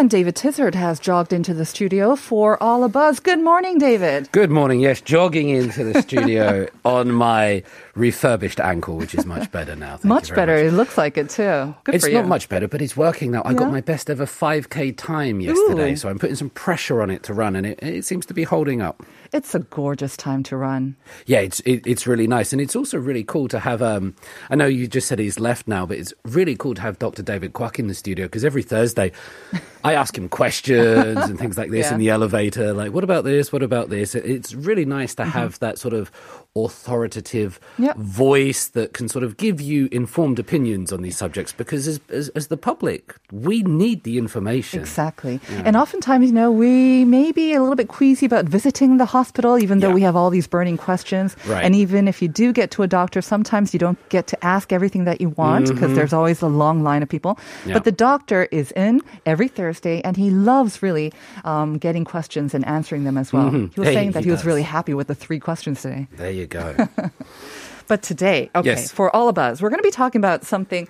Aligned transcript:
And 0.00 0.08
David 0.08 0.34
Tizard 0.34 0.74
has 0.76 0.98
jogged 0.98 1.30
into 1.30 1.52
the 1.52 1.66
studio 1.66 2.16
for 2.16 2.60
All 2.62 2.84
a 2.84 2.88
Buzz. 2.88 3.20
Good 3.20 3.38
morning, 3.38 3.76
David. 3.76 4.32
Good 4.32 4.50
morning. 4.50 4.80
Yes, 4.80 5.02
jogging 5.02 5.50
into 5.50 5.84
the 5.84 6.00
studio 6.00 6.68
on 6.86 7.12
my 7.12 7.62
refurbished 7.94 8.60
ankle, 8.60 8.96
which 8.96 9.14
is 9.14 9.26
much 9.26 9.52
better 9.52 9.76
now. 9.76 9.98
Thank 9.98 10.04
much 10.06 10.34
better. 10.34 10.54
much. 10.56 10.64
It 10.64 10.72
looks 10.74 10.96
like 10.96 11.18
it 11.18 11.28
too. 11.28 11.74
Good 11.84 11.96
It's 11.96 12.04
for 12.04 12.10
you. 12.10 12.16
not 12.16 12.28
much 12.28 12.48
better, 12.48 12.66
but 12.66 12.80
it's 12.80 12.96
working 12.96 13.32
now. 13.32 13.42
I 13.42 13.50
Yeah? 13.50 13.58
got 13.58 13.72
my 13.72 13.82
best 13.82 14.08
ever 14.08 14.24
5k 14.24 14.96
time 14.96 15.38
yesterday, 15.38 15.92
Ooh. 15.92 15.96
so 15.96 16.08
I'm 16.08 16.18
putting 16.18 16.36
some 16.36 16.48
pressure 16.48 17.02
on 17.02 17.10
it 17.10 17.22
to 17.24 17.34
run, 17.34 17.54
and 17.54 17.66
it, 17.66 17.78
it 17.82 18.06
seems 18.06 18.24
to 18.24 18.32
be 18.32 18.44
holding 18.44 18.80
up. 18.80 19.02
It's 19.34 19.54
a 19.54 19.58
gorgeous 19.60 20.16
time 20.16 20.42
to 20.44 20.56
run. 20.56 20.96
Yeah, 21.26 21.40
it's 21.40 21.60
it, 21.60 21.86
it's 21.86 22.06
really 22.06 22.26
nice, 22.26 22.54
and 22.54 22.60
it's 22.62 22.74
also 22.74 22.96
really 22.98 23.22
cool 23.22 23.48
to 23.48 23.58
have. 23.60 23.82
Um, 23.82 24.16
I 24.48 24.56
know 24.56 24.66
you 24.66 24.88
just 24.88 25.08
said 25.08 25.18
he's 25.18 25.38
left 25.38 25.68
now, 25.68 25.84
but 25.84 25.98
it's 25.98 26.14
really 26.24 26.56
cool 26.56 26.74
to 26.74 26.80
have 26.80 26.98
Dr. 26.98 27.22
David 27.22 27.52
Quack 27.52 27.78
in 27.78 27.86
the 27.86 27.94
studio 27.94 28.24
because 28.26 28.46
every 28.46 28.62
Thursday, 28.62 29.12
I 29.82 29.94
ask 29.94 30.16
him 30.16 30.28
questions 30.28 31.16
and 31.16 31.38
things 31.38 31.56
like 31.56 31.70
this 31.70 31.86
Yeah. 31.88 31.94
in 31.94 32.00
the 32.00 32.10
elevator. 32.10 32.72
Like, 32.72 32.92
what 32.92 33.04
about 33.04 33.24
this? 33.24 33.52
What 33.52 33.62
about 33.62 33.88
this? 33.88 34.14
It's 34.14 34.54
really 34.54 34.84
nice 34.84 35.14
to 35.16 35.22
mm-hmm. 35.22 35.30
have 35.32 35.58
that 35.60 35.78
sort 35.78 35.94
of 35.94 36.10
authoritative 36.56 37.60
Mm-hmm. 37.60 37.84
Yep. 37.84 37.96
voice 37.96 38.68
that 38.68 38.92
can 38.92 39.08
sort 39.08 39.24
of 39.24 39.36
give 39.36 39.60
you 39.60 39.88
informed 39.90 40.38
opinions 40.38 40.92
on 40.92 41.02
these 41.02 41.16
subjects. 41.16 41.52
Because 41.52 41.86
as 41.88 42.00
as, 42.10 42.28
as 42.30 42.48
the 42.48 42.56
public, 42.56 43.14
we 43.32 43.62
need 43.62 44.02
the 44.02 44.18
information. 44.18 44.80
Exactly. 44.80 45.40
And 45.64 45.76
oftentimes, 45.76 46.26
you 46.26 46.32
know, 46.34 46.50
we 46.50 47.04
may 47.04 47.32
be 47.32 47.52
a 47.54 47.60
little 47.60 47.76
bit 47.76 47.88
queasy 47.88 48.26
about 48.26 48.44
visiting 48.46 48.98
the 48.98 49.06
hospital, 49.06 49.58
even 49.58 49.80
though 49.80 49.88
Yeah. 49.88 49.94
we 49.94 50.02
have 50.02 50.16
all 50.16 50.30
these 50.30 50.46
burning 50.46 50.76
questions. 50.76 51.36
Right. 51.46 51.64
And 51.64 51.74
even 51.74 52.06
if 52.08 52.20
you 52.22 52.28
do 52.28 52.52
get 52.52 52.70
to 52.72 52.82
a 52.82 52.86
doctor, 52.86 53.22
sometimes 53.22 53.72
you 53.72 53.78
don't 53.78 53.98
get 54.08 54.26
to 54.28 54.44
ask 54.44 54.72
everything 54.72 55.04
that 55.04 55.20
you 55.20 55.30
want 55.30 55.68
because 55.68 55.94
there's 55.94 56.12
always 56.12 56.42
a 56.42 56.48
long 56.48 56.82
line 56.82 57.02
of 57.02 57.08
people. 57.08 57.34
Mm-hmm. 57.36 57.68
Yeah. 57.68 57.74
But 57.74 57.84
the 57.84 57.92
doctor 57.92 58.48
is 58.50 58.72
in 58.72 59.00
every 59.24 59.48
Thursday 59.48 60.00
and 60.02 60.16
he 60.16 60.30
loves 60.30 60.82
really 60.82 61.12
um, 61.44 61.78
getting 61.78 62.04
questions 62.04 62.54
and 62.54 62.64
answering 62.66 63.04
them 63.04 63.16
as 63.16 63.32
well. 63.32 63.50
He 63.50 63.80
was 63.80 63.88
Hey, 63.88 63.94
saying 63.94 64.12
that 64.12 64.24
he 64.24 64.30
he 64.30 64.32
was 64.32 64.44
really 64.44 64.62
happy 64.62 64.94
with 64.94 65.08
the 65.08 65.14
three 65.14 65.40
questions 65.40 65.82
today. 65.82 66.06
There 66.16 66.30
you 66.30 66.39
go. 66.46 66.74
But 67.88 68.02
today, 68.02 68.50
okay, 68.54 68.68
Yes. 68.68 68.92
for 68.92 69.10
all 69.16 69.28
of 69.28 69.36
us, 69.36 69.60
we're 69.60 69.68
going 69.68 69.80
to 69.82 69.88
be 69.88 69.90
talking 69.90 70.20
about 70.20 70.44
something 70.44 70.86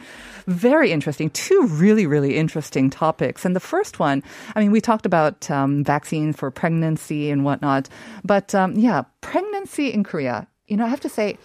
very 0.46 0.92
interesting, 0.92 1.30
two 1.30 1.66
really, 1.68 2.06
really 2.06 2.36
interesting 2.36 2.90
topics. 2.90 3.46
And 3.46 3.56
the 3.56 3.60
first 3.60 3.98
one, 3.98 4.22
I 4.54 4.60
mean, 4.60 4.70
we 4.70 4.82
talked 4.82 5.06
about 5.06 5.50
um, 5.50 5.82
vaccine 5.82 6.34
for 6.34 6.50
pregnancy 6.50 7.30
and 7.30 7.42
whatnot, 7.42 7.88
but 8.22 8.54
um, 8.54 8.74
yeah, 8.76 9.04
pregnancy 9.22 9.88
in 9.90 10.04
Korea, 10.04 10.46
you 10.68 10.76
know, 10.76 10.84
I 10.84 10.88
have 10.88 11.00
to 11.00 11.08
say, 11.08 11.38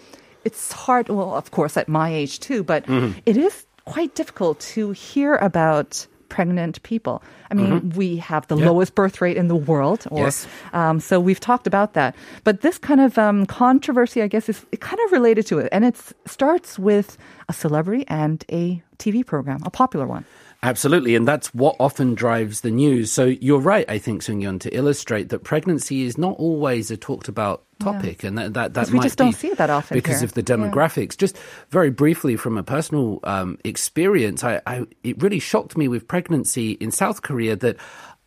it's 0.43 0.73
hard, 0.73 1.07
well, 1.07 1.33
of 1.33 1.51
course, 1.51 1.77
at 1.77 1.87
my 1.87 2.13
age 2.13 2.41
too, 2.41 2.61
but 2.61 2.85
Mm-hmm. 2.87 3.19
it 3.25 3.37
is 3.37 3.65
quite 3.85 4.13
difficult 4.13 4.59
to 4.75 4.91
hear 4.91 5.35
about 5.35 6.05
pregnant 6.29 6.81
people. 6.83 7.21
I 7.51 7.53
mean, 7.53 7.89
we 7.91 8.17
have 8.17 8.47
the 8.47 8.55
Mm-hmm. 8.55 8.63
Yeah. 8.63 8.69
lowest 8.71 8.95
birth 8.95 9.21
rate 9.21 9.37
in 9.37 9.47
the 9.47 9.55
world, 9.55 10.05
or 10.11 10.23
Yes. 10.25 10.47
um, 10.73 10.99
so 10.99 11.19
we've 11.19 11.39
talked 11.39 11.67
about 11.67 11.93
that. 11.93 12.15
But 12.43 12.61
this 12.61 12.77
kind 12.77 13.01
of 13.01 13.17
um, 13.17 13.45
controversy, 13.45 14.21
I 14.21 14.27
guess, 14.27 14.49
is 14.49 14.65
kind 14.79 14.99
of 15.05 15.11
related 15.11 15.45
to 15.47 15.59
it. 15.59 15.69
And 15.71 15.83
it 15.85 15.95
starts 16.25 16.79
with 16.79 17.17
a 17.49 17.53
celebrity 17.53 18.05
and 18.07 18.43
a 18.51 18.81
TV 18.97 19.25
program, 19.25 19.59
a 19.65 19.69
popular 19.69 20.07
one. 20.07 20.25
Absolutely, 20.65 21.15
and 21.15 21.27
that's 21.27 21.53
what 21.53 21.75
often 21.79 22.15
drives 22.15 22.61
the 22.61 22.71
news. 22.71 23.11
So 23.11 23.25
you're 23.25 23.59
right, 23.59 23.87
I 23.87 23.99
think, 23.99 24.23
Sung 24.23 24.41
Yeon, 24.41 24.59
to 24.61 24.75
illustrate 24.75 25.29
that 25.29 25.43
pregnancy 25.43 26.01
is 26.01 26.17
not 26.17 26.35
always 26.39 26.89
a 26.89 26.97
talked 26.97 27.27
about 27.27 27.63
topic, 27.79 28.23
and 28.23 28.35
that 28.39 28.55
that, 28.55 28.73
that 28.73 28.87
we 28.89 28.97
might 28.97 29.03
just 29.03 29.19
don't 29.19 29.27
be 29.27 29.33
see 29.33 29.53
that 29.53 29.69
often 29.69 29.95
because 29.95 30.21
here. 30.21 30.25
of 30.25 30.33
the 30.33 30.41
demographics. 30.41 31.15
Just 31.15 31.37
very 31.69 31.91
briefly, 31.91 32.35
from 32.35 32.57
a 32.57 32.63
personal 32.63 33.19
um, 33.25 33.59
experience, 33.63 34.43
I, 34.43 34.59
I 34.65 34.87
it 35.03 35.21
really 35.21 35.37
shocked 35.37 35.77
me 35.77 35.87
with 35.87 36.07
pregnancy 36.07 36.71
in 36.71 36.89
South 36.89 37.21
Korea 37.21 37.55
that. 37.57 37.77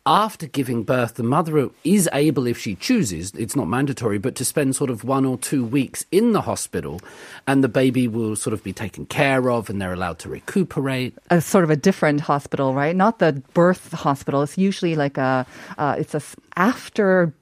After 0.05 0.47
giving 0.47 0.83
birth, 0.83 1.15
the 1.15 1.23
mother 1.23 1.69
is 1.83 2.09
able, 2.13 2.47
if 2.47 2.57
she 2.57 2.75
chooses, 2.75 3.31
it's 3.35 3.55
not 3.55 3.67
mandatory, 3.67 4.17
but 4.17 4.33
to 4.35 4.45
spend 4.45 4.75
sort 4.75 4.89
of 4.89 5.03
one 5.03 5.25
or 5.25 5.37
two 5.37 5.63
weeks 5.63 6.05
in 6.11 6.31
the 6.31 6.41
hospital, 6.41 7.01
and 7.45 7.63
the 7.63 7.67
baby 7.67 8.07
will 8.07 8.35
sort 8.35 8.53
of 8.53 8.63
be 8.63 8.73
taken 8.73 9.05
care 9.05 9.51
of, 9.51 9.69
and 9.69 9.81
they're 9.81 9.93
allowed 9.93 10.17
to 10.19 10.29
recuperate. 10.29 11.17
A 11.29 11.41
sort 11.41 11.63
of 11.63 11.69
a 11.69 11.75
different 11.75 12.21
hospital, 12.21 12.73
right? 12.73 12.95
Not 12.95 13.19
the 13.19 13.43
birth 13.53 13.91
hospital. 13.91 14.41
It's 14.41 14.57
usually 14.57 14.95
like 14.95 15.17
a, 15.17 15.45
uh, 15.77 15.95
it's 15.97 16.15
a 16.15 16.21
after 16.55 17.33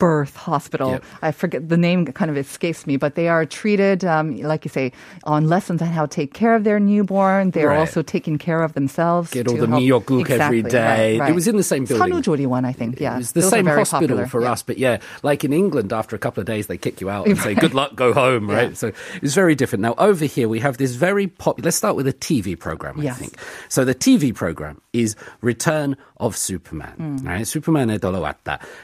birth 0.00 0.34
hospital. 0.34 0.98
Yep. 0.98 1.04
I 1.22 1.30
forget 1.30 1.68
the 1.68 1.76
name; 1.76 2.04
kind 2.06 2.30
of 2.30 2.36
escapes 2.36 2.86
me. 2.86 2.96
But 2.96 3.14
they 3.14 3.28
are 3.28 3.46
treated, 3.46 4.04
um, 4.04 4.36
like 4.42 4.64
you 4.64 4.70
say, 4.70 4.90
on 5.24 5.46
lessons 5.46 5.80
on 5.80 5.88
how 5.88 6.06
to 6.06 6.10
take 6.10 6.34
care 6.34 6.56
of 6.56 6.64
their 6.64 6.80
newborn. 6.80 7.52
They 7.52 7.62
are 7.62 7.68
right. 7.68 7.78
also 7.78 8.02
taking 8.02 8.38
care 8.38 8.62
of 8.62 8.72
themselves. 8.72 9.30
Get 9.30 9.46
all 9.46 9.56
the 9.56 9.68
help. 9.68 10.10
exactly, 10.10 10.58
every 10.58 10.62
day. 10.62 11.18
Right, 11.18 11.20
right. 11.20 11.30
It 11.30 11.34
was 11.34 11.46
in 11.46 11.56
the 11.56 11.62
same 11.62 11.84
building. 11.84 12.12
Sanujori 12.12 12.46
one, 12.46 12.64
I 12.64 12.72
think. 12.72 12.98
Yeah, 12.98 13.14
it 13.14 13.18
was 13.18 13.32
the 13.32 13.42
Those 13.42 13.50
same 13.50 13.66
hospital 13.66 14.08
popular. 14.08 14.26
for 14.26 14.42
yeah. 14.42 14.52
us. 14.52 14.62
But 14.62 14.78
yeah, 14.78 14.98
like 15.22 15.44
in 15.44 15.52
England, 15.52 15.92
after 15.92 16.16
a 16.16 16.18
couple 16.18 16.40
of 16.40 16.46
days, 16.46 16.66
they 16.66 16.78
kick 16.78 17.00
you 17.00 17.10
out 17.10 17.28
and 17.28 17.38
say, 17.38 17.54
"Good 17.54 17.74
luck, 17.74 17.94
go 17.94 18.12
home." 18.12 18.40
Right. 18.50 18.70
Yeah. 18.70 18.74
So 18.74 18.92
it's 19.22 19.34
very 19.34 19.54
different. 19.54 19.82
Now 19.82 19.94
over 19.98 20.24
here, 20.24 20.48
we 20.48 20.58
have 20.58 20.76
this 20.76 20.94
very 20.94 21.28
popular. 21.28 21.66
Let's 21.66 21.76
start 21.76 21.94
with 21.94 22.08
a 22.08 22.12
TV 22.12 22.58
program. 22.58 22.98
I 22.98 23.04
yes. 23.04 23.18
think 23.18 23.36
so. 23.68 23.84
The 23.84 23.94
TV 23.94 24.34
program 24.34 24.80
is 24.92 25.14
Return 25.40 25.96
of 26.16 26.36
Superman. 26.36 26.94
Mm. 26.98 27.26
Right, 27.26 27.46
Superman 27.46 27.90
e 27.90 27.98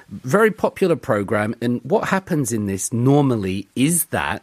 Very 0.08 0.50
popular 0.50 0.96
program. 1.06 1.54
And 1.62 1.80
what 1.84 2.08
happens 2.08 2.52
in 2.52 2.66
this 2.66 2.92
normally 2.92 3.68
is 3.76 4.06
that 4.06 4.42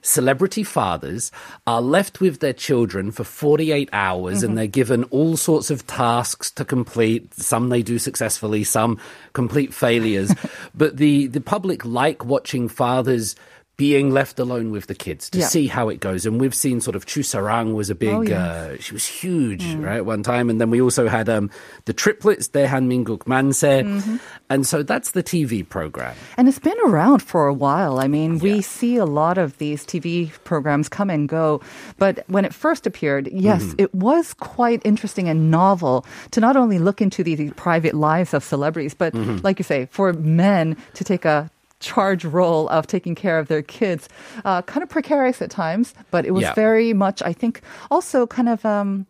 celebrity 0.00 0.62
fathers 0.62 1.32
are 1.66 1.80
left 1.82 2.20
with 2.20 2.38
their 2.38 2.52
children 2.52 3.10
for 3.10 3.24
48 3.24 3.88
hours 3.92 4.36
Mm-hmm. 4.38 4.44
and 4.46 4.58
they're 4.58 4.66
given 4.68 5.04
all 5.04 5.36
sorts 5.36 5.70
of 5.70 5.84
tasks 5.88 6.52
to 6.52 6.64
complete. 6.64 7.34
Some 7.34 7.68
they 7.68 7.82
do 7.82 7.98
successfully, 7.98 8.62
some 8.62 8.98
complete 9.32 9.74
failures. 9.74 10.32
but 10.74 10.98
the, 10.98 11.26
the 11.26 11.40
public 11.40 11.84
like 11.84 12.24
watching 12.24 12.68
fathers 12.68 13.34
being 13.76 14.10
left 14.10 14.38
alone 14.38 14.70
with 14.70 14.86
the 14.86 14.94
kids 14.94 15.28
to 15.30 15.38
Yeah. 15.38 15.46
see 15.48 15.66
how 15.66 15.88
it 15.88 15.98
goes. 15.98 16.26
And 16.26 16.40
we've 16.40 16.54
seen 16.54 16.80
sort 16.80 16.94
of 16.94 17.06
Chu 17.06 17.20
Sarang 17.20 17.74
was 17.74 17.90
a 17.90 17.94
big, 17.96 18.14
Oh, 18.14 18.22
yes. 18.22 18.38
uh, 18.38 18.76
she 18.78 18.92
was 18.94 19.04
huge, 19.04 19.64
Mm. 19.64 19.84
right, 19.84 20.04
one 20.06 20.22
time. 20.22 20.48
And 20.48 20.60
then 20.60 20.70
we 20.70 20.80
also 20.80 21.08
had 21.08 21.28
um, 21.28 21.50
the 21.86 21.92
triplets, 21.92 22.46
Daehan 22.48 22.86
Minguk 22.86 23.26
Manse. 23.26 23.62
Mm-hmm. 23.82 24.16
And 24.48 24.64
so 24.64 24.84
that's 24.84 25.10
the 25.10 25.24
TV 25.24 25.68
program. 25.68 26.14
And 26.36 26.46
it's 26.48 26.60
been 26.60 26.78
around 26.86 27.20
for 27.20 27.48
a 27.48 27.54
while. 27.54 27.98
I 27.98 28.06
mean, 28.06 28.38
we 28.38 28.62
see 28.62 28.94
a 28.96 29.04
lot 29.06 29.38
of 29.38 29.58
these 29.58 29.84
TV 29.84 30.30
programs 30.44 30.88
come 30.88 31.10
and 31.10 31.28
go. 31.28 31.60
But 31.98 32.22
when 32.28 32.44
it 32.44 32.54
first 32.54 32.86
appeared, 32.86 33.26
yes, 33.32 33.62
Mm-hmm. 33.64 33.74
it 33.82 33.94
was 33.94 34.34
quite 34.34 34.82
interesting 34.84 35.28
and 35.28 35.50
novel 35.50 36.06
to 36.30 36.40
not 36.40 36.56
only 36.56 36.78
look 36.78 37.00
into 37.02 37.24
the, 37.24 37.34
the 37.34 37.50
private 37.52 37.94
lives 37.94 38.34
of 38.34 38.44
celebrities, 38.44 38.94
but 38.94 39.12
Mm-hmm. 39.14 39.38
like 39.42 39.58
you 39.58 39.64
say, 39.64 39.88
for 39.90 40.12
men 40.12 40.76
to 40.94 41.02
take 41.02 41.24
a 41.24 41.50
charge 41.84 42.24
role 42.24 42.68
of 42.70 42.86
taking 42.86 43.14
care 43.14 43.38
of 43.38 43.46
their 43.48 43.62
kids, 43.62 44.08
uh, 44.44 44.62
kind 44.62 44.82
of 44.82 44.88
precarious 44.88 45.42
at 45.42 45.50
times, 45.50 45.94
but 46.10 46.24
it 46.24 46.32
was 46.32 46.42
Yeah. 46.42 46.54
very 46.54 46.92
much, 46.92 47.22
I 47.22 47.32
think, 47.32 47.60
also 47.90 48.26
kind 48.26 48.48
of. 48.48 48.64
Um, 48.64 49.06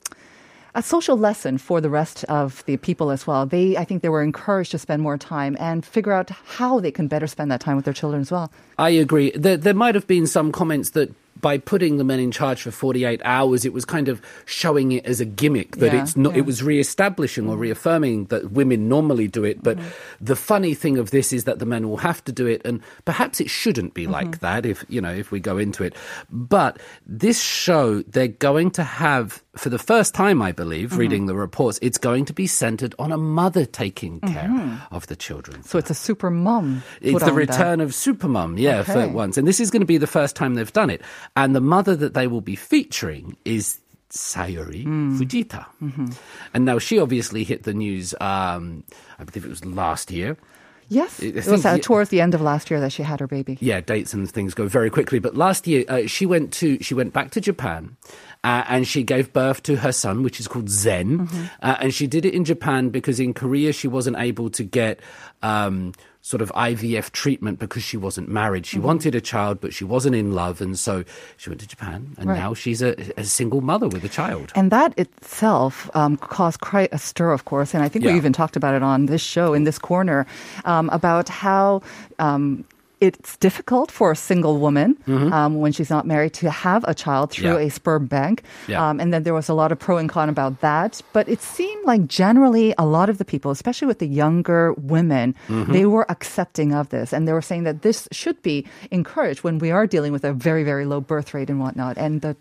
a 0.76 0.82
social 0.82 1.16
lesson 1.16 1.56
for 1.56 1.80
the 1.80 1.88
rest 1.88 2.24
of 2.24 2.64
the 2.66 2.76
people 2.76 3.12
as 3.12 3.28
well. 3.28 3.46
They, 3.46 3.76
I 3.76 3.84
think, 3.84 4.02
they 4.02 4.08
were 4.08 4.24
encouraged 4.24 4.72
to 4.72 4.78
spend 4.78 5.02
more 5.02 5.16
time 5.16 5.56
and 5.60 5.86
figure 5.86 6.10
out 6.10 6.30
how 6.58 6.80
they 6.80 6.90
can 6.90 7.06
better 7.06 7.28
spend 7.28 7.48
that 7.52 7.60
time 7.60 7.76
with 7.76 7.84
their 7.84 7.94
children 7.94 8.20
as 8.20 8.32
well. 8.32 8.50
I 8.76 8.90
agree. 8.90 9.30
There, 9.36 9.56
there 9.56 9.72
might 9.72 9.94
have 9.94 10.08
been 10.08 10.26
some 10.26 10.50
comments 10.50 10.90
that 10.90 11.14
by 11.44 11.58
putting 11.58 11.98
the 11.98 12.04
men 12.04 12.20
in 12.20 12.30
charge 12.30 12.62
for 12.62 12.70
48 12.70 13.20
hours, 13.22 13.66
it 13.66 13.74
was 13.74 13.84
kind 13.84 14.08
of 14.08 14.22
showing 14.46 14.92
it 14.92 15.04
as 15.04 15.20
a 15.20 15.26
gimmick 15.26 15.76
that 15.76 15.92
Yeah, 15.92 16.00
it's 16.00 16.16
not, 16.16 16.32
yeah. 16.32 16.38
it 16.38 16.46
was 16.46 16.62
re-establishing 16.62 17.50
or 17.50 17.58
reaffirming 17.58 18.24
that 18.32 18.52
women 18.52 18.88
normally 18.88 19.28
do 19.28 19.44
it. 19.44 19.62
But 19.62 19.76
mm-hmm. 19.76 20.24
the 20.24 20.36
funny 20.36 20.72
thing 20.72 20.96
of 20.96 21.10
this 21.10 21.34
is 21.34 21.44
that 21.44 21.58
the 21.58 21.66
men 21.66 21.86
will 21.86 21.98
have 21.98 22.24
to 22.24 22.32
do 22.32 22.46
it. 22.46 22.62
And 22.64 22.80
perhaps 23.04 23.42
it 23.42 23.50
shouldn't 23.50 23.92
be 23.92 24.06
like 24.06 24.28
mm-hmm. 24.28 24.40
that 24.46 24.64
if, 24.64 24.86
you 24.88 25.02
know, 25.02 25.12
if 25.12 25.30
we 25.30 25.38
go 25.38 25.58
into 25.58 25.84
it. 25.84 25.94
But 26.30 26.80
this 27.04 27.42
show, 27.42 28.00
they're 28.00 28.28
going 28.28 28.70
to 28.80 28.82
have, 28.82 29.44
for 29.54 29.68
the 29.68 29.78
first 29.78 30.14
time, 30.14 30.40
I 30.40 30.52
believe, 30.52 30.92
mm-hmm. 30.92 30.98
reading 30.98 31.26
the 31.26 31.34
reports, 31.34 31.78
it's 31.82 31.98
going 31.98 32.24
to 32.24 32.32
be 32.32 32.46
centered 32.46 32.94
on 32.98 33.12
a 33.12 33.18
mother 33.18 33.66
taking 33.66 34.20
care 34.20 34.80
of 34.90 35.08
the 35.08 35.16
children. 35.16 35.62
So 35.64 35.76
it's 35.76 35.90
a 35.90 35.94
super 35.94 36.30
mom. 36.30 36.82
It's 37.02 37.22
the 37.22 37.34
return 37.34 37.82
of 37.82 37.90
Supermum, 37.90 38.58
yeah, 38.58 38.82
for 38.82 39.06
once. 39.08 39.36
And 39.36 39.46
this 39.46 39.60
is 39.60 39.70
going 39.70 39.82
to 39.82 39.86
be 39.86 39.98
the 39.98 40.06
first 40.06 40.36
time 40.36 40.54
they've 40.54 40.72
done 40.72 40.88
it. 40.88 41.02
And 41.36 41.54
the 41.54 41.60
mother 41.60 41.96
that 41.96 42.14
they 42.14 42.26
will 42.26 42.40
be 42.40 42.56
featuring 42.56 43.36
is 43.44 43.78
Sayuri 44.10 44.84
Hmm. 44.84 45.18
Fujita. 45.20 45.66
Mm-hmm. 45.82 46.06
And 46.54 46.64
now 46.64 46.78
she 46.78 46.98
obviously 46.98 47.42
hit 47.44 47.64
the 47.64 47.74
news, 47.74 48.14
um, 48.20 48.84
I 49.18 49.24
believe 49.24 49.44
it 49.44 49.48
was 49.48 49.64
last 49.64 50.10
year. 50.10 50.36
Yes, 50.88 51.20
I 51.22 51.26
it 51.26 51.46
was 51.46 51.64
uh, 51.64 51.78
towards 51.78 52.10
the 52.10 52.20
end 52.20 52.34
of 52.34 52.42
last 52.42 52.70
year 52.70 52.78
that 52.80 52.92
she 52.92 53.02
had 53.02 53.18
her 53.20 53.26
baby. 53.26 53.56
Yeah, 53.60 53.80
dates 53.80 54.12
and 54.12 54.30
things 54.30 54.52
go 54.52 54.68
very 54.68 54.90
quickly. 54.90 55.18
But 55.18 55.34
last 55.34 55.66
year, 55.66 55.84
uh, 55.88 56.06
she 56.06 56.26
went 56.26 56.52
to 56.54 56.78
she 56.82 56.92
went 56.92 57.14
back 57.14 57.30
to 57.32 57.40
Japan, 57.40 57.96
uh, 58.44 58.64
and 58.68 58.86
she 58.86 59.02
gave 59.02 59.32
birth 59.32 59.62
to 59.64 59.76
her 59.76 59.92
son, 59.92 60.22
which 60.22 60.38
is 60.38 60.46
called 60.46 60.68
Zen. 60.68 61.28
Uh, 61.62 61.76
and 61.80 61.94
she 61.94 62.06
did 62.06 62.26
it 62.26 62.34
in 62.34 62.44
Japan 62.44 62.90
because 62.90 63.18
in 63.18 63.32
Korea 63.32 63.72
she 63.72 63.88
wasn't 63.88 64.18
able 64.18 64.50
to 64.50 64.62
get. 64.62 65.00
Um, 65.42 65.92
Sort 66.24 66.40
of 66.40 66.50
IVF 66.52 67.10
treatment 67.10 67.58
because 67.58 67.82
she 67.82 67.98
wasn't 67.98 68.30
married. 68.30 68.64
She 68.64 68.78
wanted 68.78 69.14
a 69.14 69.20
child, 69.20 69.60
but 69.60 69.74
she 69.74 69.84
wasn't 69.84 70.16
in 70.16 70.32
love, 70.32 70.62
and 70.62 70.72
so 70.78 71.04
she 71.36 71.50
went 71.50 71.60
to 71.60 71.66
Japan. 71.66 72.16
And 72.16 72.30
Right. 72.30 72.38
now 72.38 72.54
she's 72.54 72.80
a, 72.80 72.96
a 73.18 73.24
single 73.24 73.60
mother 73.60 73.88
with 73.88 74.02
a 74.04 74.08
child. 74.08 74.50
And 74.54 74.72
that 74.72 74.98
itself 74.98 75.90
um, 75.92 76.16
caused 76.16 76.60
quite 76.60 76.88
a 76.92 76.98
stir, 76.98 77.30
of 77.30 77.44
course. 77.44 77.74
And 77.74 77.84
I 77.84 77.90
think 77.90 78.06
we 78.06 78.16
even 78.16 78.32
talked 78.32 78.56
about 78.56 78.74
it 78.74 78.82
on 78.82 79.04
this 79.04 79.20
show, 79.20 79.52
in 79.52 79.64
this 79.64 79.78
corner, 79.78 80.24
um, 80.64 80.88
about 80.90 81.28
how. 81.28 81.82
Um, 82.18 82.64
it's 83.06 83.36
difficult 83.38 83.90
for 83.92 84.10
a 84.10 84.16
single 84.16 84.56
woman 84.58 84.96
um, 85.06 85.60
when 85.62 85.72
she's 85.76 85.90
not 85.90 86.04
married 86.06 86.32
to 86.40 86.50
have 86.50 86.82
a 86.88 86.94
child 86.94 87.30
through 87.30 87.44
Mm-hmm. 87.44 87.60
Yeah. 87.60 87.66
a 87.66 87.70
sperm 87.70 88.06
bank. 88.06 88.42
Yeah. 88.72 88.80
Um, 88.88 89.00
and 89.00 89.12
then 89.12 89.22
there 89.24 89.34
was 89.36 89.48
a 89.48 89.54
lot 89.54 89.70
of 89.72 89.78
pro 89.78 89.98
and 90.00 90.08
con 90.08 90.28
about 90.28 90.60
that. 90.60 91.02
But 91.12 91.28
it 91.28 91.40
seemed 91.42 91.84
like 91.84 92.08
generally 92.08 92.72
a 92.78 92.86
lot 92.86 93.08
of 93.12 93.18
the 93.18 93.24
people, 93.24 93.50
especially 93.52 93.88
with 93.92 93.98
the 94.00 94.08
younger 94.08 94.72
women, 94.80 95.34
Mm-hmm. 95.48 95.72
they 95.76 95.84
were 95.86 96.06
accepting 96.10 96.72
of 96.72 96.88
this. 96.88 97.12
And 97.12 97.28
they 97.28 97.32
were 97.36 97.42
saying 97.44 97.64
that 97.68 97.82
this 97.82 98.08
should 98.12 98.40
be 98.42 98.64
encouraged 98.90 99.44
when 99.44 99.58
we 99.60 99.70
are 99.70 99.86
dealing 99.86 100.12
with 100.12 100.24
a 100.24 100.32
very, 100.32 100.64
very 100.64 100.86
low 100.86 101.00
birth 101.00 101.34
rate 101.34 101.50
and 101.52 101.60
whatnot. 101.60 101.98
And 101.98 102.20
the 102.24 102.36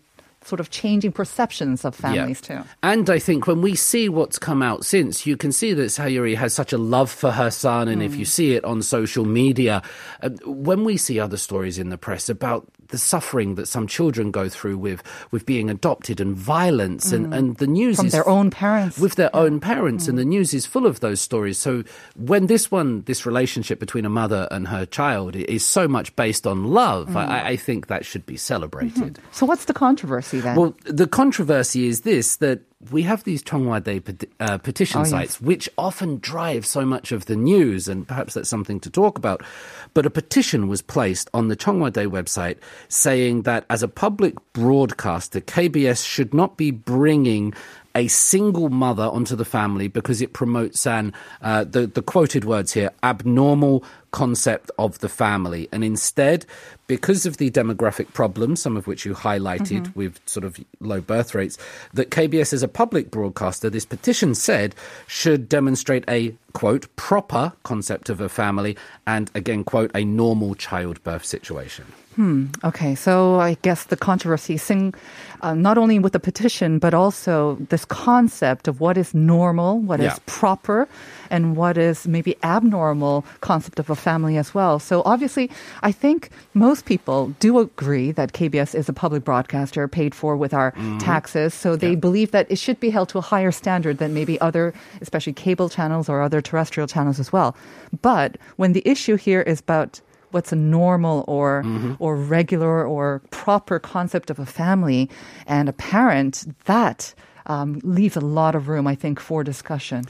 sort 0.46 0.60
of 0.60 0.70
changing 0.70 1.12
perceptions 1.12 1.84
of 1.84 1.94
families 1.94 2.40
too. 2.40 2.60
And 2.82 3.08
I 3.08 3.18
think 3.18 3.46
when 3.46 3.60
we 3.62 3.74
see 3.74 4.08
what's 4.08 4.38
come 4.38 4.62
out 4.62 4.84
since, 4.84 5.26
you 5.26 5.36
can 5.36 5.52
see 5.52 5.72
that 5.74 5.84
Sayuri 5.84 6.36
has 6.36 6.52
such 6.54 6.72
a 6.72 6.78
love 6.78 7.10
for 7.10 7.30
her 7.32 7.50
son. 7.50 7.88
And 7.88 8.02
Mm. 8.02 8.06
if 8.06 8.16
you 8.16 8.24
see 8.24 8.54
it 8.54 8.64
on 8.64 8.82
social 8.82 9.24
media, 9.24 9.82
uh, 10.22 10.30
when 10.44 10.84
we 10.84 10.96
see 10.96 11.18
other 11.18 11.36
stories 11.36 11.78
in 11.78 11.88
the 11.90 11.98
press 11.98 12.28
about 12.28 12.66
the 12.88 12.98
suffering 12.98 13.54
that 13.54 13.66
some 13.66 13.86
children 13.86 14.30
go 14.30 14.48
through 14.48 14.78
with, 14.78 15.02
with 15.30 15.46
being 15.46 15.70
adopted 15.70 16.20
and 16.20 16.36
violence, 16.36 17.12
and, 17.12 17.28
mm. 17.28 17.36
and 17.36 17.56
the 17.56 17.66
news 17.66 17.94
Mm. 17.94 17.96
From 17.96 18.06
is 18.06 18.12
their 18.12 18.28
own 18.28 18.50
parents. 18.50 18.98
with 18.98 19.14
their 19.14 19.34
own 19.34 19.60
parents, 19.60 20.08
and 20.08 20.18
the 20.18 20.24
mm. 20.24 20.28
news 20.28 20.54
is 20.54 20.66
full 20.66 20.86
of 20.86 21.00
those 21.00 21.20
stories. 21.20 21.58
So 21.58 21.84
when 22.16 22.46
this 22.46 22.70
one, 22.70 23.02
this 23.02 23.24
relationship 23.26 23.78
between 23.78 24.04
a 24.04 24.10
mother 24.10 24.48
and 24.50 24.68
her 24.68 24.86
child 24.86 25.36
is 25.36 25.64
so 25.64 25.86
much 25.86 26.14
based 26.16 26.46
on 26.46 26.64
love, 26.64 27.16
I, 27.16 27.24
mm. 27.24 27.28
I 27.28 27.56
think 27.56 27.86
that 27.86 28.04
should 28.04 28.26
be 28.26 28.36
celebrated. 28.36 29.14
Mm-hmm. 29.14 29.32
So 29.32 29.46
what's 29.46 29.66
the 29.66 29.74
controversy 29.74 30.40
then? 30.40 30.56
Well, 30.56 30.74
the 30.84 31.06
controversy 31.06 31.86
is 31.86 32.02
this 32.02 32.36
that 32.36 32.60
we 32.90 33.02
have 33.02 33.24
these 33.24 33.42
Cheong 33.42 33.66
Wa 33.66 33.78
Dae 33.80 34.00
peti- 34.00 34.28
uh, 34.40 34.58
petition 34.58 34.98
Oh, 35.00 35.02
yes. 35.02 35.10
sites, 35.10 35.40
which 35.40 35.68
often 35.78 36.18
drive 36.18 36.64
so 36.66 36.84
much 36.84 37.12
of 37.12 37.26
the 37.26 37.36
news, 37.36 37.88
and 37.88 38.06
perhaps 38.06 38.34
that's 38.34 38.48
something 38.48 38.80
to 38.80 38.90
talk 38.90 39.18
about. 39.18 39.42
But 39.94 40.06
a 40.06 40.10
petition 40.10 40.68
was 40.68 40.82
placed 40.82 41.28
on 41.34 41.48
the 41.48 41.56
Cheong 41.56 41.80
Wa 41.80 41.90
Dae 41.90 42.06
website 42.06 42.56
saying 42.88 43.42
that 43.42 43.64
as 43.70 43.82
a 43.82 43.88
public 43.88 44.34
broadcaster, 44.52 45.40
KBS 45.40 46.04
should 46.06 46.34
not 46.34 46.56
be 46.56 46.70
bringing 46.70 47.54
a 47.96 48.08
single 48.08 48.70
mother 48.70 49.04
onto 49.04 49.36
the 49.36 49.44
family 49.44 49.86
because 49.86 50.20
it 50.20 50.32
promotes 50.32 50.84
an 50.84 51.12
uh, 51.42 51.62
the 51.62 51.86
the 51.86 52.02
quoted 52.02 52.44
words 52.44 52.72
here 52.72 52.90
abnormal 53.04 53.84
concept 54.14 54.70
of 54.78 54.98
the 55.00 55.08
family 55.08 55.62
and 55.72 55.82
instead 55.82 56.46
because 56.86 57.26
of 57.26 57.38
the 57.38 57.50
demographic 57.50 58.08
problems 58.12 58.62
some 58.62 58.76
of 58.78 58.86
which 58.86 59.04
you 59.04 59.12
highlighted 59.12 59.90
with 59.96 60.20
sort 60.26 60.44
of 60.44 60.52
low 60.78 61.00
birth 61.00 61.34
rates 61.34 61.58
that 61.98 62.10
KBS 62.14 62.52
as 62.52 62.62
a 62.62 62.68
public 62.68 63.10
broadcaster 63.10 63.68
this 63.68 63.84
petition 63.94 64.30
said 64.36 64.70
should 65.08 65.48
demonstrate 65.48 66.04
a 66.08 66.20
quote 66.52 66.86
proper 66.94 67.52
concept 67.64 68.06
of 68.08 68.20
a 68.20 68.28
family 68.28 68.76
and 69.04 69.32
again 69.34 69.64
quote 69.64 69.90
a 69.98 70.04
normal 70.04 70.54
childbirth 70.54 71.24
situation 71.24 71.84
Hmm. 72.14 72.46
Okay, 72.62 72.94
so 72.94 73.40
I 73.42 73.58
guess 73.66 73.90
the 73.90 73.96
controversy 73.98 74.56
sing 74.56 74.94
uh, 75.42 75.54
not 75.58 75.76
only 75.82 75.98
with 75.98 76.12
the 76.14 76.20
petition, 76.22 76.78
but 76.78 76.94
also 76.94 77.58
this 77.74 77.84
concept 77.84 78.68
of 78.70 78.78
what 78.78 78.94
is 78.96 79.10
normal, 79.14 79.82
what 79.82 79.98
is 79.98 80.14
Yeah. 80.14 80.18
proper, 80.26 80.86
and 81.30 81.56
what 81.58 81.74
is 81.76 82.06
maybe 82.06 82.36
abnormal 82.46 83.24
concept 83.40 83.80
of 83.82 83.90
a 83.90 83.96
family 84.04 84.36
as 84.36 84.54
well. 84.54 84.78
So 84.78 85.02
obviously, 85.04 85.50
I 85.82 85.90
think 85.90 86.30
most 86.52 86.84
people 86.84 87.34
do 87.40 87.58
agree 87.58 88.12
that 88.12 88.32
KBS 88.32 88.74
is 88.74 88.88
a 88.88 88.92
public 88.92 89.24
broadcaster 89.24 89.88
paid 89.88 90.14
for 90.14 90.36
with 90.36 90.54
our 90.54 90.70
mm-hmm. 90.72 90.98
taxes. 90.98 91.54
So 91.54 91.74
they 91.74 91.96
believe 91.96 92.30
that 92.30 92.46
it 92.50 92.58
should 92.58 92.78
be 92.78 92.90
held 92.90 93.08
to 93.10 93.18
a 93.18 93.26
higher 93.32 93.52
standard 93.52 93.98
than 93.98 94.12
maybe 94.14 94.40
other, 94.40 94.72
especially 95.00 95.32
cable 95.32 95.68
channels 95.68 96.08
or 96.08 96.22
other 96.22 96.40
terrestrial 96.40 96.86
channels 96.86 97.18
as 97.18 97.32
well. 97.32 97.56
But 98.02 98.38
when 98.56 98.72
the 98.74 98.82
issue 98.84 99.16
here 99.16 99.42
is 99.42 99.60
about 99.60 100.00
what's 100.34 100.52
a 100.52 100.56
normal 100.56 101.24
or 101.28 101.62
mm-hmm. 101.64 101.94
or 101.98 102.16
regular 102.16 102.84
or 102.84 103.22
proper 103.30 103.78
concept 103.78 104.30
of 104.30 104.38
a 104.38 104.46
family 104.46 105.08
and 105.46 105.68
a 105.68 105.72
parent 105.72 106.44
that 106.64 107.14
um, 107.46 107.80
leaves 107.82 108.16
a 108.16 108.20
lot 108.20 108.54
of 108.54 108.68
room, 108.68 108.86
I 108.86 108.94
think, 108.94 109.20
for 109.20 109.44
discussion. 109.44 110.04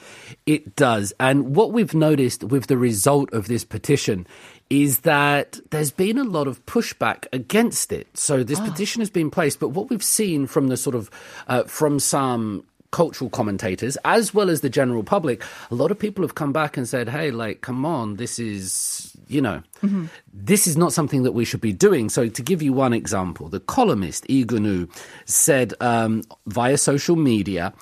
It 0.47 0.77
does. 0.77 1.13
And 1.19 1.55
what 1.57 1.73
we've 1.73 1.95
noticed 1.95 2.45
with 2.45 2.67
the 2.67 2.77
result 2.77 3.33
of 3.33 3.49
this 3.49 3.65
petition 3.65 4.27
is 4.71 5.01
that 5.01 5.61
there's 5.71 5.91
been 5.91 6.19
a 6.19 6.25
lot 6.25 6.49
of 6.49 6.65
pushback 6.67 7.27
against 7.33 7.93
it. 7.93 8.07
So 8.17 8.43
this 8.43 8.61
petition 8.61 9.01
has 9.01 9.11
been 9.11 9.31
placed, 9.31 9.61
but 9.61 9.69
what 9.69 9.91
we've 9.91 10.03
seen 10.03 10.47
from 10.47 10.69
the 10.69 10.77
sort 10.77 10.97
of 10.97 11.11
uh, 11.49 11.65
from 11.65 12.01
some 12.01 12.65
cultural 12.95 13.29
commentators 13.29 13.99
as 14.05 14.33
well 14.33 14.49
as 14.49 14.61
the 14.61 14.71
general 14.71 15.03
public 15.03 15.43
a 15.73 15.75
lot 15.75 15.91
of 15.91 15.99
people 15.99 16.23
have 16.23 16.37
come 16.37 16.53
back 16.53 16.77
and 16.77 16.89
said 16.89 17.09
hey 17.09 17.33
like 17.33 17.61
come 17.61 17.85
on 17.85 18.15
this 18.23 18.39
is 18.39 19.17
you 19.27 19.41
know 19.41 19.61
this 20.33 20.69
is 20.69 20.77
not 20.77 20.93
something 20.93 21.25
that 21.25 21.33
we 21.33 21.45
should 21.45 21.61
be 21.61 21.73
doing. 21.73 22.09
So 22.09 22.29
to 22.29 22.43
give 22.43 22.63
you 22.63 22.73
one 22.73 22.93
example 22.93 23.49
the 23.49 23.59
columnist 23.59 24.25
igunu 24.29 24.89
said 25.25 25.75
um, 25.81 26.23
via 26.47 26.79
social 26.79 27.17
media 27.17 27.75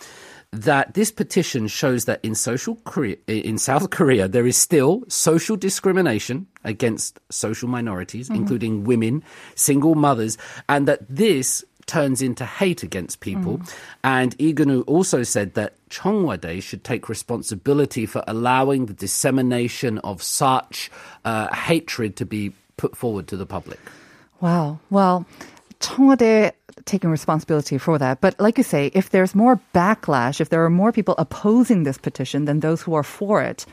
that 0.52 0.92
this 0.92 1.10
petition 1.10 1.66
shows 1.66 2.04
that 2.04 2.20
in 2.22 2.34
social 2.34 2.76
Korea, 2.84 3.16
in 3.26 3.56
South 3.56 3.88
Korea, 3.88 4.28
there 4.28 4.46
is 4.46 4.56
still 4.56 5.02
social 5.08 5.56
discrimination 5.56 6.46
against 6.62 7.18
social 7.30 7.68
minorities, 7.68 8.28
including 8.28 8.84
women, 8.84 9.24
single 9.54 9.94
mothers, 9.94 10.36
and 10.68 10.86
that 10.86 11.00
this 11.08 11.64
turns 11.87 12.23
into 12.23 12.44
hate 12.44 12.82
against 12.82 13.20
people. 13.20 13.58
Mm. 13.58 13.75
And 14.05 14.38
Iganu 14.38 14.84
also 14.87 15.23
said 15.23 15.55
that 15.55 15.75
Cheong 15.90 16.25
Wa 16.25 16.37
Dae 16.37 16.61
should 16.61 16.84
take 16.84 17.08
responsibility 17.08 18.06
for 18.06 18.22
allowing 18.27 18.86
the 18.86 18.94
dissemination 18.94 19.98
of 19.98 20.22
such 20.22 20.91
uh, 21.24 21.55
hatred 21.55 22.17
to 22.17 22.27
be 22.27 22.53
put 22.77 22.96
forward 22.96 23.29
to 23.29 23.36
the 23.36 23.46
public. 23.46 23.81
Wow. 24.41 24.79
Well, 24.91 25.27
Cheong 25.81 26.06
Wa 26.06 26.15
Dae 26.15 26.53
taking 26.84 27.10
responsibility 27.10 27.79
for 27.79 27.98
that. 27.98 28.20
But 28.20 28.38
like 28.41 28.58
you 28.58 28.64
say, 28.64 28.91
if 28.94 29.10
there's 29.10 29.34
more 29.34 29.60
backlash, 29.74 30.41
if 30.41 30.48
there 30.48 30.64
are 30.64 30.70
more 30.70 30.93
people 30.93 31.14
opposing 31.19 31.82
this 31.84 31.98
petition 31.98 32.44
than 32.44 32.60
those 32.60 32.82
who 32.82 32.94
are 32.94 33.02
for 33.02 33.43
it, 33.43 33.67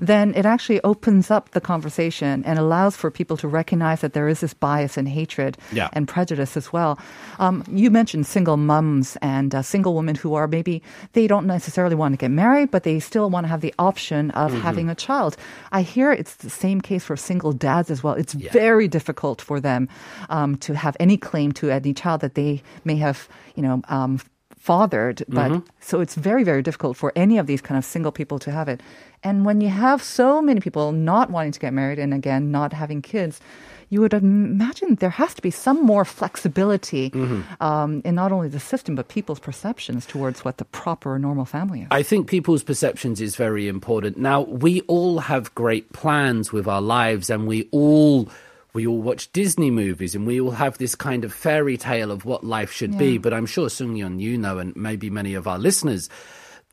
then 0.00 0.34
it 0.34 0.46
actually 0.46 0.80
opens 0.82 1.30
up 1.30 1.50
the 1.50 1.60
conversation 1.60 2.42
and 2.44 2.58
allows 2.58 2.96
for 2.96 3.10
people 3.10 3.36
to 3.36 3.48
recognize 3.48 4.00
that 4.00 4.12
there 4.12 4.28
is 4.28 4.40
this 4.40 4.54
bias 4.54 4.96
and 4.96 5.08
hatred 5.08 5.56
Yeah. 5.72 5.88
and 5.92 6.08
prejudice 6.08 6.56
as 6.56 6.72
well. 6.72 6.98
Um, 7.38 7.64
you 7.70 7.90
mentioned 7.90 8.26
single 8.26 8.56
mums 8.56 9.16
and 9.22 9.54
uh, 9.54 9.62
single 9.62 9.94
women 9.94 10.14
who 10.14 10.34
are 10.34 10.48
maybe 10.48 10.82
they 11.12 11.26
don't 11.26 11.46
necessarily 11.46 11.94
want 11.94 12.12
to 12.14 12.16
get 12.18 12.30
married, 12.30 12.70
but 12.70 12.82
they 12.82 13.00
still 13.00 13.28
want 13.30 13.44
to 13.44 13.48
have 13.48 13.60
the 13.60 13.74
option 13.78 14.30
of 14.32 14.52
having 14.62 14.88
a 14.88 14.94
child. 14.94 15.36
I 15.72 15.82
hear 15.82 16.12
it's 16.12 16.36
the 16.36 16.50
same 16.50 16.80
case 16.80 17.04
for 17.04 17.16
single 17.16 17.52
dads 17.52 17.90
as 17.90 18.02
well. 18.02 18.14
It's 18.14 18.32
very 18.34 18.88
difficult 18.88 19.40
for 19.42 19.60
them 19.60 19.88
um, 20.30 20.56
to 20.66 20.74
have 20.74 20.96
any 20.98 21.16
claim 21.16 21.52
to 21.52 21.70
any 21.70 21.92
child 21.94 22.20
that 22.22 22.34
they 22.34 22.45
may 22.84 22.96
have, 22.96 23.28
you 23.54 23.62
know. 23.62 23.82
Um, 23.88 24.20
fathered 24.56 25.22
but 25.28 25.62
so 25.78 26.00
it's 26.00 26.16
very 26.16 26.42
very 26.42 26.60
difficult 26.60 26.96
for 26.96 27.12
any 27.14 27.38
of 27.38 27.46
these 27.46 27.62
kind 27.62 27.78
of 27.78 27.84
single 27.84 28.10
people 28.10 28.36
to 28.36 28.50
have 28.50 28.68
it 28.68 28.80
and 29.22 29.44
when 29.46 29.60
you 29.60 29.68
have 29.68 30.02
so 30.02 30.42
many 30.42 30.58
people 30.58 30.90
not 30.90 31.30
wanting 31.30 31.52
to 31.52 31.60
get 31.60 31.72
married 31.72 32.00
and 32.00 32.12
again 32.12 32.50
not 32.50 32.72
having 32.72 33.00
kids 33.00 33.40
you 33.88 34.00
would 34.00 34.14
imagine 34.14 34.96
there 34.96 35.10
has 35.10 35.34
to 35.34 35.42
be 35.42 35.50
some 35.50 35.84
more 35.84 36.04
flexibility 36.04 37.12
um, 37.60 38.02
in 38.04 38.14
not 38.14 38.32
only 38.32 38.48
the 38.48 38.60
system 38.60 38.94
but 38.94 39.08
people's 39.08 39.38
perceptions 39.38 40.06
towards 40.06 40.44
what 40.44 40.58
the 40.58 40.64
proper 40.64 41.18
normal 41.18 41.44
family 41.44 41.82
is. 41.82 41.88
I 41.90 42.02
think 42.02 42.28
people's 42.28 42.64
perceptions 42.64 43.20
is 43.20 43.36
very 43.36 43.68
important. 43.68 44.16
Now, 44.16 44.40
we 44.42 44.80
all 44.82 45.20
have 45.20 45.54
great 45.54 45.92
plans 45.92 46.52
with 46.52 46.66
our 46.66 46.82
lives 46.82 47.30
and 47.30 47.46
we 47.46 47.68
all 47.70 48.28
we 48.76 48.86
all 48.86 49.00
watch 49.00 49.32
Disney 49.32 49.70
movies 49.70 50.14
and 50.14 50.26
we 50.26 50.38
all 50.38 50.50
have 50.50 50.76
this 50.76 50.94
kind 50.94 51.24
of 51.24 51.32
fairy 51.32 51.78
tale 51.78 52.10
of 52.10 52.26
what 52.26 52.44
life 52.44 52.70
should 52.70 52.98
be, 52.98 53.16
but 53.16 53.32
I'm 53.32 53.46
sure 53.46 53.70
Sung 53.70 53.94
Yeon 53.94 54.20
you 54.20 54.36
know 54.36 54.58
and 54.58 54.76
maybe 54.76 55.08
many 55.08 55.32
of 55.32 55.48
our 55.48 55.58
listeners 55.58 56.10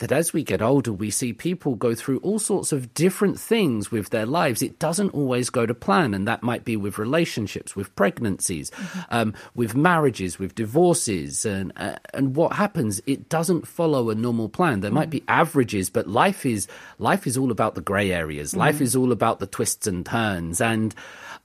that 0.03 0.11
as 0.11 0.33
we 0.33 0.43
get 0.43 0.61
older, 0.61 0.91
we 0.91 1.09
see 1.09 1.31
people 1.31 1.75
go 1.75 1.95
through 1.95 2.17
all 2.17 2.37
sorts 2.37 2.73
of 2.73 2.93
different 2.93 3.39
things 3.39 3.89
with 3.89 4.09
their 4.09 4.25
lives. 4.25 4.61
It 4.61 4.77
doesn't 4.77 5.13
always 5.13 5.49
go 5.49 5.65
to 5.65 5.73
plan, 5.73 6.13
and 6.13 6.27
that 6.27 6.43
might 6.43 6.65
be 6.65 6.75
with 6.75 6.97
relationships, 6.97 7.73
with 7.73 7.95
pregnancies, 7.95 8.69
um, 9.11 9.33
with 9.55 9.75
marriages, 9.75 10.37
with 10.37 10.55
divorces, 10.55 11.45
and 11.45 11.71
uh, 11.77 11.95
and 12.13 12.35
what 12.35 12.51
happens? 12.51 13.01
It 13.05 13.29
doesn't 13.29 13.65
follow 13.65 14.09
a 14.09 14.15
normal 14.15 14.49
plan. 14.49 14.81
There 14.81 14.91
might 14.91 15.09
be 15.09 15.23
averages, 15.29 15.89
but 15.89 16.05
life 16.05 16.45
is 16.45 16.67
life 16.99 17.25
is 17.25 17.37
all 17.37 17.49
about 17.49 17.75
the 17.75 17.81
grey 17.81 18.11
areas. 18.11 18.57
Life 18.57 18.81
is 18.81 18.97
all 18.97 19.13
about 19.13 19.39
the 19.39 19.47
twists 19.47 19.87
and 19.87 20.05
turns, 20.05 20.59
and 20.59 20.93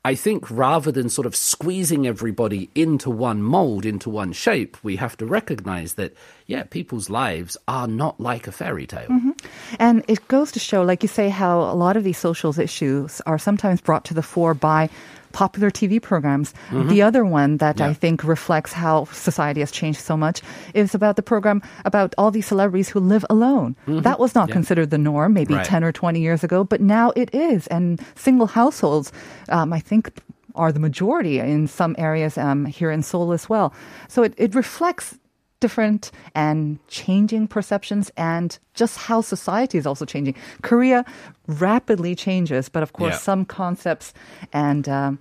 I 0.05 0.15
think 0.15 0.51
rather 0.51 0.91
than 0.91 1.09
sort 1.09 1.27
of 1.27 1.37
squeezing 1.37 2.07
everybody 2.07 2.71
into 2.75 3.11
one 3.11 3.43
mold, 3.43 3.85
into 3.85 4.09
one 4.09 4.33
shape, 4.33 4.77
we 4.83 4.97
have 4.97 5.17
to 5.19 5.27
recognize 5.27 5.95
that, 5.95 6.15
yeah, 6.49 6.65
people's 6.65 7.09
lives 7.11 7.57
are 7.69 7.87
not 7.87 8.19
like 8.19 8.47
a 8.49 8.53
fairy 8.53 8.87
tale. 8.87 9.07
And 9.79 10.03
it 10.09 10.27
goes 10.29 10.51
to 10.53 10.59
show, 10.59 10.83
like 10.83 11.03
you 11.03 11.09
say, 11.09 11.29
how 11.29 11.61
a 11.61 11.77
lot 11.77 11.97
of 11.97 12.05
these 12.05 12.17
social 12.19 12.59
issues 12.59 13.21
are 13.27 13.39
sometimes 13.39 13.81
brought 13.83 14.05
to 14.07 14.15
the 14.15 14.23
fore 14.23 14.55
by 14.55 14.89
popular 15.33 15.71
TV 15.71 16.01
programs. 16.01 16.55
The 16.73 17.03
other 17.03 17.23
one 17.23 17.59
that 17.59 17.83
I 17.83 17.93
think 17.93 18.25
reflects 18.25 18.73
how 18.73 19.05
society 19.13 19.61
has 19.61 19.71
changed 19.71 20.01
so 20.01 20.17
much 20.17 20.41
is 20.73 20.95
about 20.95 21.17
the 21.17 21.23
program 21.23 21.61
about 21.85 22.15
all 22.17 22.31
these 22.31 22.47
celebrities 22.47 22.89
who 22.89 22.99
live 23.01 23.27
alone. 23.29 23.77
That 23.87 24.19
was 24.19 24.35
not 24.35 24.49
Yeah. 24.49 24.55
considered 24.55 24.89
the 24.89 24.97
norm 24.99 25.35
maybe 25.35 25.53
Right. 25.55 25.67
10 25.67 25.85
or 25.85 25.93
20 25.93 26.19
years 26.21 26.43
ago, 26.43 26.65
but 26.65 26.81
now 26.81 27.13
it 27.15 27.29
is. 27.35 27.67
And 27.67 28.01
single 28.17 28.47
households, 28.47 29.13
um, 29.51 29.71
I 29.75 29.81
think, 29.81 30.11
are 30.55 30.73
the 30.73 30.81
majority 30.81 31.39
in 31.41 31.69
some 31.69 31.95
areas 31.99 32.39
um, 32.39 32.65
here 32.65 32.91
in 32.91 33.03
Seoul 33.03 33.33
as 33.33 33.51
well. 33.51 33.73
So 34.09 34.23
it, 34.23 34.33
it 34.39 34.55
reflects 34.55 35.19
different 35.61 36.11
and 36.35 36.79
changing 36.89 37.49
perceptions 37.49 38.11
and 38.17 38.59
just 38.75 38.97
how 38.99 39.21
society 39.21 39.79
is 39.79 39.87
also 39.87 40.05
changing. 40.05 40.35
Korea 40.63 41.05
rapidly 41.47 42.15
changes, 42.15 42.69
but 42.69 42.83
of 42.83 42.93
course, 42.93 43.15
Yeah. 43.15 43.19
some 43.19 43.45
concepts 43.45 44.15
and 44.53 44.89
um, 44.89 45.19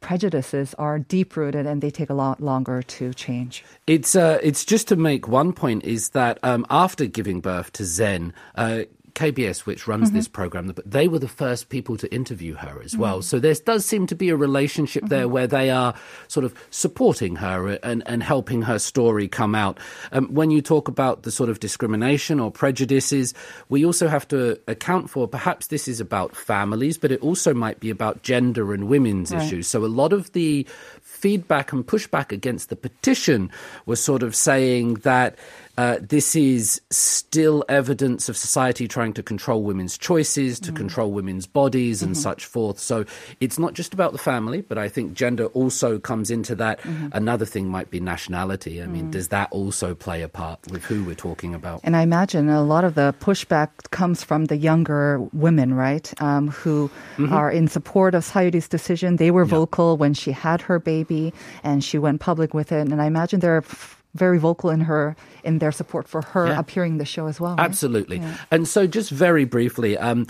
prejudices 0.00 0.74
are 0.74 0.98
deep 0.98 1.36
rooted 1.36 1.66
and 1.66 1.82
they 1.82 1.90
take 1.90 2.08
a 2.10 2.14
lot 2.14 2.40
longer 2.40 2.82
to 2.82 3.12
change. 3.14 3.64
It's 3.86 4.14
uh, 4.14 4.38
it's 4.42 4.64
just 4.64 4.88
to 4.88 4.96
make 4.96 5.28
one 5.28 5.52
point 5.52 5.84
is 5.84 6.10
that 6.10 6.38
um, 6.42 6.64
after 6.70 7.06
giving 7.06 7.40
birth 7.40 7.72
to 7.72 7.84
Zen. 7.84 8.32
Uh, 8.54 8.82
KBS, 9.14 9.66
which 9.66 9.86
runs 9.86 10.08
mm-hmm. 10.08 10.16
this 10.16 10.28
program, 10.28 10.68
but 10.68 10.90
they 10.90 11.08
were 11.08 11.18
the 11.18 11.28
first 11.28 11.68
people 11.68 11.96
to 11.96 12.12
interview 12.12 12.54
her 12.54 12.80
as 12.82 12.96
well. 12.96 13.18
Mm-hmm. 13.18 13.22
So 13.22 13.38
there 13.38 13.54
does 13.54 13.86
seem 13.86 14.06
to 14.08 14.14
be 14.14 14.28
a 14.28 14.36
relationship 14.36 15.04
there 15.06 15.24
mm-hmm. 15.24 15.32
where 15.32 15.46
they 15.46 15.70
are 15.70 15.94
sort 16.28 16.44
of 16.44 16.54
supporting 16.70 17.36
her 17.36 17.68
uh, 17.68 17.78
and, 17.82 18.02
and 18.06 18.22
helping 18.22 18.62
her 18.62 18.78
story 18.78 19.28
come 19.28 19.54
out. 19.54 19.78
Um, 20.12 20.28
when 20.32 20.50
you 20.50 20.60
talk 20.60 20.88
about 20.88 21.22
the 21.22 21.30
sort 21.30 21.50
of 21.50 21.60
discrimination 21.60 22.40
or 22.40 22.50
prejudices, 22.50 23.34
we 23.68 23.84
also 23.84 24.08
have 24.08 24.26
to 24.28 24.58
account 24.68 25.10
for 25.10 25.26
perhaps 25.26 25.68
this 25.68 25.88
is 25.88 26.00
about 26.00 26.36
families, 26.36 26.98
but 26.98 27.10
it 27.10 27.20
also 27.22 27.54
might 27.54 27.80
be 27.80 27.90
about 27.90 28.22
gender 28.22 28.74
and 28.74 28.88
women's 28.88 29.30
Right. 29.32 29.42
issues. 29.42 29.66
So 29.66 29.84
a 29.84 29.86
lot 29.86 30.12
of 30.12 30.32
the 30.32 30.66
feedback 31.02 31.72
and 31.72 31.86
pushback 31.86 32.32
against 32.32 32.68
the 32.68 32.76
petition 32.76 33.50
was 33.86 34.02
sort 34.02 34.22
of 34.22 34.34
saying 34.34 34.94
that 35.02 35.36
uh, 35.80 35.96
this 35.98 36.36
is 36.36 36.82
still 36.90 37.64
evidence 37.66 38.28
of 38.28 38.36
society 38.36 38.86
trying 38.86 39.14
to 39.14 39.22
control 39.22 39.62
women's 39.62 39.96
choices, 39.96 40.60
to 40.60 40.72
mm. 40.72 40.76
control 40.76 41.10
women's 41.10 41.46
bodies, 41.46 42.02
and 42.02 42.12
mm-hmm. 42.12 42.20
such 42.20 42.44
forth. 42.44 42.78
So 42.78 43.06
it's 43.40 43.58
not 43.58 43.72
just 43.72 43.94
about 43.94 44.12
the 44.12 44.18
family, 44.18 44.60
but 44.60 44.76
I 44.76 44.90
think 44.90 45.14
gender 45.14 45.46
also 45.46 45.98
comes 45.98 46.30
into 46.30 46.54
that. 46.56 46.80
Mm-hmm. 46.82 47.08
Another 47.12 47.46
thing 47.46 47.68
might 47.68 47.90
be 47.90 47.98
nationality. 47.98 48.82
I 48.82 48.86
mean, 48.86 49.06
mm. 49.06 49.10
does 49.10 49.28
that 49.28 49.50
also 49.52 49.94
play 49.94 50.20
a 50.20 50.28
part 50.28 50.58
with 50.70 50.84
who 50.84 51.02
we're 51.02 51.14
talking 51.14 51.54
about? 51.54 51.80
And 51.82 51.96
I 51.96 52.02
imagine 52.02 52.50
a 52.50 52.62
lot 52.62 52.84
of 52.84 52.94
the 52.94 53.14
pushback 53.18 53.70
comes 53.90 54.22
from 54.22 54.44
the 54.52 54.58
younger 54.58 55.18
women, 55.32 55.72
right? 55.72 56.12
Um, 56.20 56.48
who 56.48 56.90
mm-hmm. 57.16 57.32
are 57.32 57.50
in 57.50 57.68
support 57.68 58.14
of 58.14 58.22
Sayuri's 58.22 58.68
decision. 58.68 59.16
They 59.16 59.30
were 59.30 59.46
vocal 59.46 59.96
when 59.96 60.12
she 60.12 60.32
had 60.32 60.60
her 60.60 60.78
baby 60.78 61.32
and 61.62 61.82
she 61.82 61.96
went 61.96 62.20
public 62.20 62.52
with 62.52 62.70
it. 62.70 62.92
And 62.92 63.00
I 63.00 63.06
imagine 63.06 63.40
they're 63.40 63.64
f- 63.64 63.99
very 64.14 64.38
vocal 64.38 64.70
in 64.70 64.80
her 64.82 65.16
in 65.44 65.58
their 65.58 65.72
support 65.72 66.08
for 66.08 66.22
her 66.22 66.48
Yeah. 66.48 66.58
appearing 66.58 66.98
the 66.98 67.04
show 67.04 67.26
as 67.26 67.40
well. 67.40 67.56
right? 67.56 67.64
Absolutely. 67.64 68.20
And 68.50 68.66
so, 68.66 68.86
just 68.86 69.10
very 69.10 69.44
briefly, 69.44 69.96
um, 69.98 70.26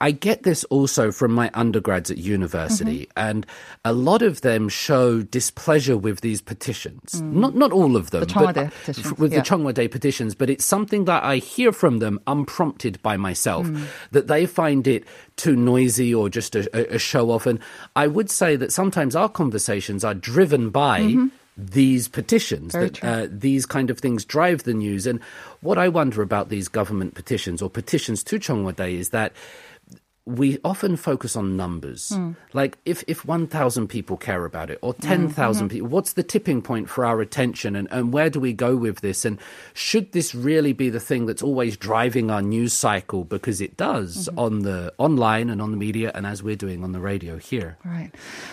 I 0.00 0.12
get 0.12 0.44
this 0.44 0.64
also 0.64 1.12
from 1.12 1.32
my 1.32 1.50
undergrads 1.52 2.10
at 2.10 2.16
university, 2.16 3.00
Mm-hmm. 3.04 3.28
and 3.28 3.46
a 3.84 3.92
lot 3.92 4.22
of 4.22 4.40
them 4.40 4.70
show 4.70 5.20
displeasure 5.20 5.96
with 5.98 6.22
these 6.22 6.40
petitions. 6.40 7.20
Not 7.20 7.54
not 7.54 7.70
all 7.70 7.94
of 7.94 8.10
them, 8.10 8.24
Mm. 8.24 8.54
The 8.54 8.62
but 8.86 8.98
f- 8.98 9.18
with 9.18 9.32
yeah. 9.32 9.40
the 9.40 9.44
Cheong 9.44 9.62
Wa 9.62 9.72
Dae 9.72 9.88
petitions, 9.88 10.34
but 10.34 10.48
it's 10.48 10.64
something 10.64 11.04
that 11.04 11.22
I 11.22 11.36
hear 11.36 11.70
from 11.70 11.98
them 11.98 12.18
unprompted 12.26 12.98
by 13.02 13.18
myself 13.18 13.66
Mm. 13.66 13.82
that 14.12 14.26
they 14.26 14.46
find 14.46 14.86
it 14.86 15.04
too 15.36 15.54
noisy 15.54 16.14
or 16.14 16.30
just 16.30 16.56
a, 16.56 16.62
a, 16.72 16.94
a 16.94 16.98
show 16.98 17.30
off. 17.30 17.44
And 17.44 17.58
I 17.94 18.06
would 18.06 18.30
say 18.30 18.56
that 18.56 18.72
sometimes 18.72 19.14
our 19.14 19.28
conversations 19.28 20.02
are 20.02 20.14
driven 20.14 20.70
by. 20.70 21.14
These 21.56 22.08
petitions. 22.08 22.72
Very 22.72 22.88
that 22.88 23.04
uh, 23.04 23.26
these 23.30 23.64
kind 23.64 23.90
of 23.90 23.98
things 24.00 24.24
drive 24.24 24.64
the 24.64 24.74
news. 24.74 25.06
And 25.06 25.20
what 25.60 25.78
I 25.78 25.88
wonder 25.88 26.20
about 26.20 26.48
these 26.48 26.66
government 26.66 27.14
petitions 27.14 27.62
or 27.62 27.70
petitions 27.70 28.24
to 28.24 28.38
Cheong 28.38 28.64
Wa 28.64 28.72
Dae 28.72 28.96
is 28.96 29.10
that 29.10 29.32
we 30.26 30.58
often 30.64 30.96
focus 30.96 31.36
on 31.36 31.54
numbers. 31.54 32.08
Hmm. 32.08 32.32
Like 32.54 32.78
if, 32.86 33.04
if 33.06 33.26
1,000 33.26 33.88
people 33.88 34.16
care 34.16 34.46
about 34.46 34.70
it 34.70 34.78
or 34.80 34.94
Mm-hmm. 34.94 35.08
10,000 35.28 35.68
people, 35.68 35.88
what's 35.88 36.14
the 36.14 36.22
tipping 36.22 36.62
point 36.62 36.88
for 36.88 37.04
our 37.04 37.20
attention 37.20 37.76
and, 37.76 37.88
and 37.90 38.10
where 38.12 38.30
do 38.30 38.40
we 38.40 38.54
go 38.54 38.74
with 38.74 39.00
this? 39.02 39.26
And 39.26 39.38
should 39.74 40.12
this 40.12 40.34
really 40.34 40.72
be 40.72 40.88
the 40.88 41.00
thing 41.00 41.26
that's 41.26 41.42
always 41.42 41.76
driving 41.76 42.30
our 42.30 42.40
news 42.40 42.72
cycle? 42.72 43.24
Because 43.24 43.60
it 43.60 43.76
does 43.76 44.28
Mm-hmm. 44.28 44.38
on 44.38 44.58
the 44.60 44.92
online 44.98 45.50
and 45.50 45.60
on 45.60 45.72
the 45.72 45.76
media 45.76 46.10
and 46.14 46.26
as 46.26 46.42
we're 46.42 46.56
doing 46.56 46.82
on 46.84 46.92
the 46.92 47.00
radio 47.00 47.36
here. 47.36 47.76
Right. 47.84 48.10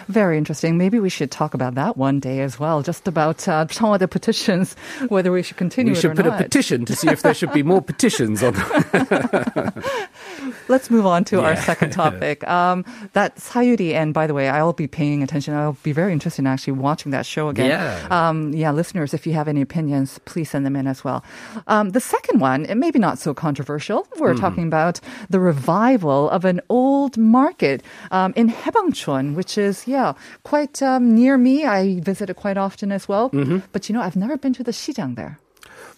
Very 0.09 0.37
interesting. 0.37 0.77
Maybe 0.77 0.99
we 0.99 1.09
should 1.09 1.31
talk 1.31 1.53
about 1.53 1.75
that 1.75 1.95
one 1.95 2.19
day 2.19 2.41
as 2.41 2.59
well, 2.59 2.81
just 2.81 3.07
about 3.07 3.47
uh, 3.47 3.67
some 3.67 3.93
of 3.93 3.99
the 3.99 4.07
petitions, 4.09 4.75
whether 5.07 5.31
we 5.31 5.41
should 5.43 5.57
continue 5.57 5.93
We 5.93 5.99
should 5.99 6.15
put 6.17 6.25
not. 6.25 6.41
a 6.41 6.43
petition 6.43 6.83
to 6.85 6.95
see 6.95 7.07
if 7.09 7.21
there 7.21 7.33
should 7.33 7.53
be 7.53 7.63
more 7.63 7.81
petitions 7.91 8.43
on. 8.43 8.55
Let's 10.67 10.89
move 10.89 11.05
on 11.05 11.23
to 11.25 11.41
our 11.41 11.53
Yeah. 11.53 11.60
Second 11.61 11.91
topic. 12.01 12.47
Um, 12.47 12.85
that 13.13 13.37
Sayuri, 13.37 13.93
and 13.93 14.13
by 14.13 14.27
the 14.27 14.33
way, 14.33 14.49
I'll 14.49 14.73
be 14.73 14.87
paying 14.87 15.23
attention. 15.23 15.53
I'll 15.53 15.77
be 15.83 15.91
very 15.91 16.11
interested 16.13 16.41
in 16.41 16.47
actually 16.47 16.73
watching 16.73 17.11
that 17.11 17.25
show 17.25 17.49
again. 17.49 17.67
Yeah. 17.69 18.07
Um, 18.09 18.53
yeah, 18.53 18.71
listeners, 18.71 19.13
if 19.13 19.25
you 19.25 19.33
have 19.33 19.47
any 19.47 19.61
opinions, 19.61 20.19
please 20.25 20.49
send 20.49 20.65
them 20.65 20.75
in 20.75 20.87
as 20.87 21.03
well. 21.03 21.23
Um, 21.67 21.91
the 21.91 21.99
second 22.01 22.39
one, 22.39 22.67
maybe 22.75 22.99
not 22.99 23.19
so 23.19 23.33
controversial, 23.33 24.07
we're 24.19 24.35
talking 24.35 24.67
about 24.67 24.99
the 25.29 25.39
revival 25.39 26.29
of 26.29 26.45
an 26.45 26.61
old 26.69 27.17
market 27.17 27.83
um, 28.11 28.33
in 28.35 28.49
Haebangchon, 28.49 29.35
which 29.35 29.57
is, 29.57 29.87
yeah, 29.87 30.13
quite 30.43 30.81
um, 30.81 31.13
near 31.15 31.37
me. 31.37 31.65
I 31.65 31.99
visit 32.01 32.29
it 32.29 32.35
quite 32.35 32.57
often 32.57 32.91
as 32.91 33.07
well. 33.07 33.29
But 33.71 33.89
you 33.89 33.93
know, 33.93 34.01
I've 34.01 34.15
never 34.15 34.37
been 34.37 34.53
to 34.53 34.63
the 34.63 34.71
시장 34.71 35.15
there. 35.15 35.39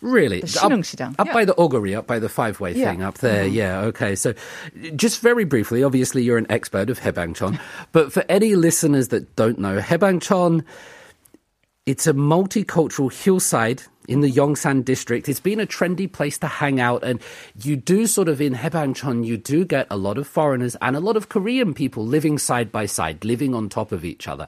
Really? 0.01 0.41
The 0.41 0.59
up, 0.63 0.71
Sinungs시장, 0.71 1.15
up 1.19 1.27
yeah. 1.27 1.33
by 1.33 1.45
the 1.45 1.55
augury, 1.55 1.95
up 1.95 2.07
by 2.07 2.19
the 2.19 2.29
five 2.29 2.59
way 2.59 2.71
Yeah. 2.73 2.87
Mm-hmm. 2.87 2.91
thing 2.91 3.01
up 3.03 3.17
there. 3.19 3.45
Yeah, 3.45 3.81
okay. 3.81 4.15
So 4.15 4.33
just 4.95 5.21
very 5.21 5.45
briefly, 5.45 5.83
obviously 5.83 6.23
you're 6.23 6.37
an 6.37 6.47
expert 6.49 6.89
of 6.89 6.99
Haebangchon, 6.99 7.59
but 7.91 8.11
for 8.11 8.23
any 8.29 8.55
listeners 8.55 9.09
that 9.09 9.35
don't 9.35 9.59
know, 9.59 9.79
Haebangchon, 9.79 10.63
it's 11.85 12.07
a 12.07 12.13
multicultural 12.13 13.11
hillside 13.11 13.83
in 14.07 14.21
the 14.21 14.31
Yongsan 14.31 14.83
district. 14.83 15.29
It's 15.29 15.39
been 15.39 15.59
a 15.59 15.65
trendy 15.67 16.11
place 16.11 16.37
to 16.39 16.47
hang 16.47 16.79
out, 16.79 17.03
and 17.03 17.21
you 17.61 17.75
do 17.75 18.07
sort 18.07 18.27
of 18.29 18.41
in 18.41 18.53
Haebangchon, 18.53 19.25
you 19.25 19.37
do 19.37 19.65
get 19.65 19.87
a 19.89 19.97
lot 19.97 20.17
of 20.17 20.27
foreigners 20.27 20.75
and 20.81 20.95
a 20.95 20.99
lot 20.99 21.17
of 21.17 21.29
Korean 21.29 21.73
people 21.73 22.05
living 22.05 22.37
side 22.37 22.71
by 22.71 22.85
side, 22.85 23.23
living 23.23 23.53
on 23.55 23.69
top 23.69 23.91
of 23.91 24.03
each 24.05 24.27
other. 24.27 24.47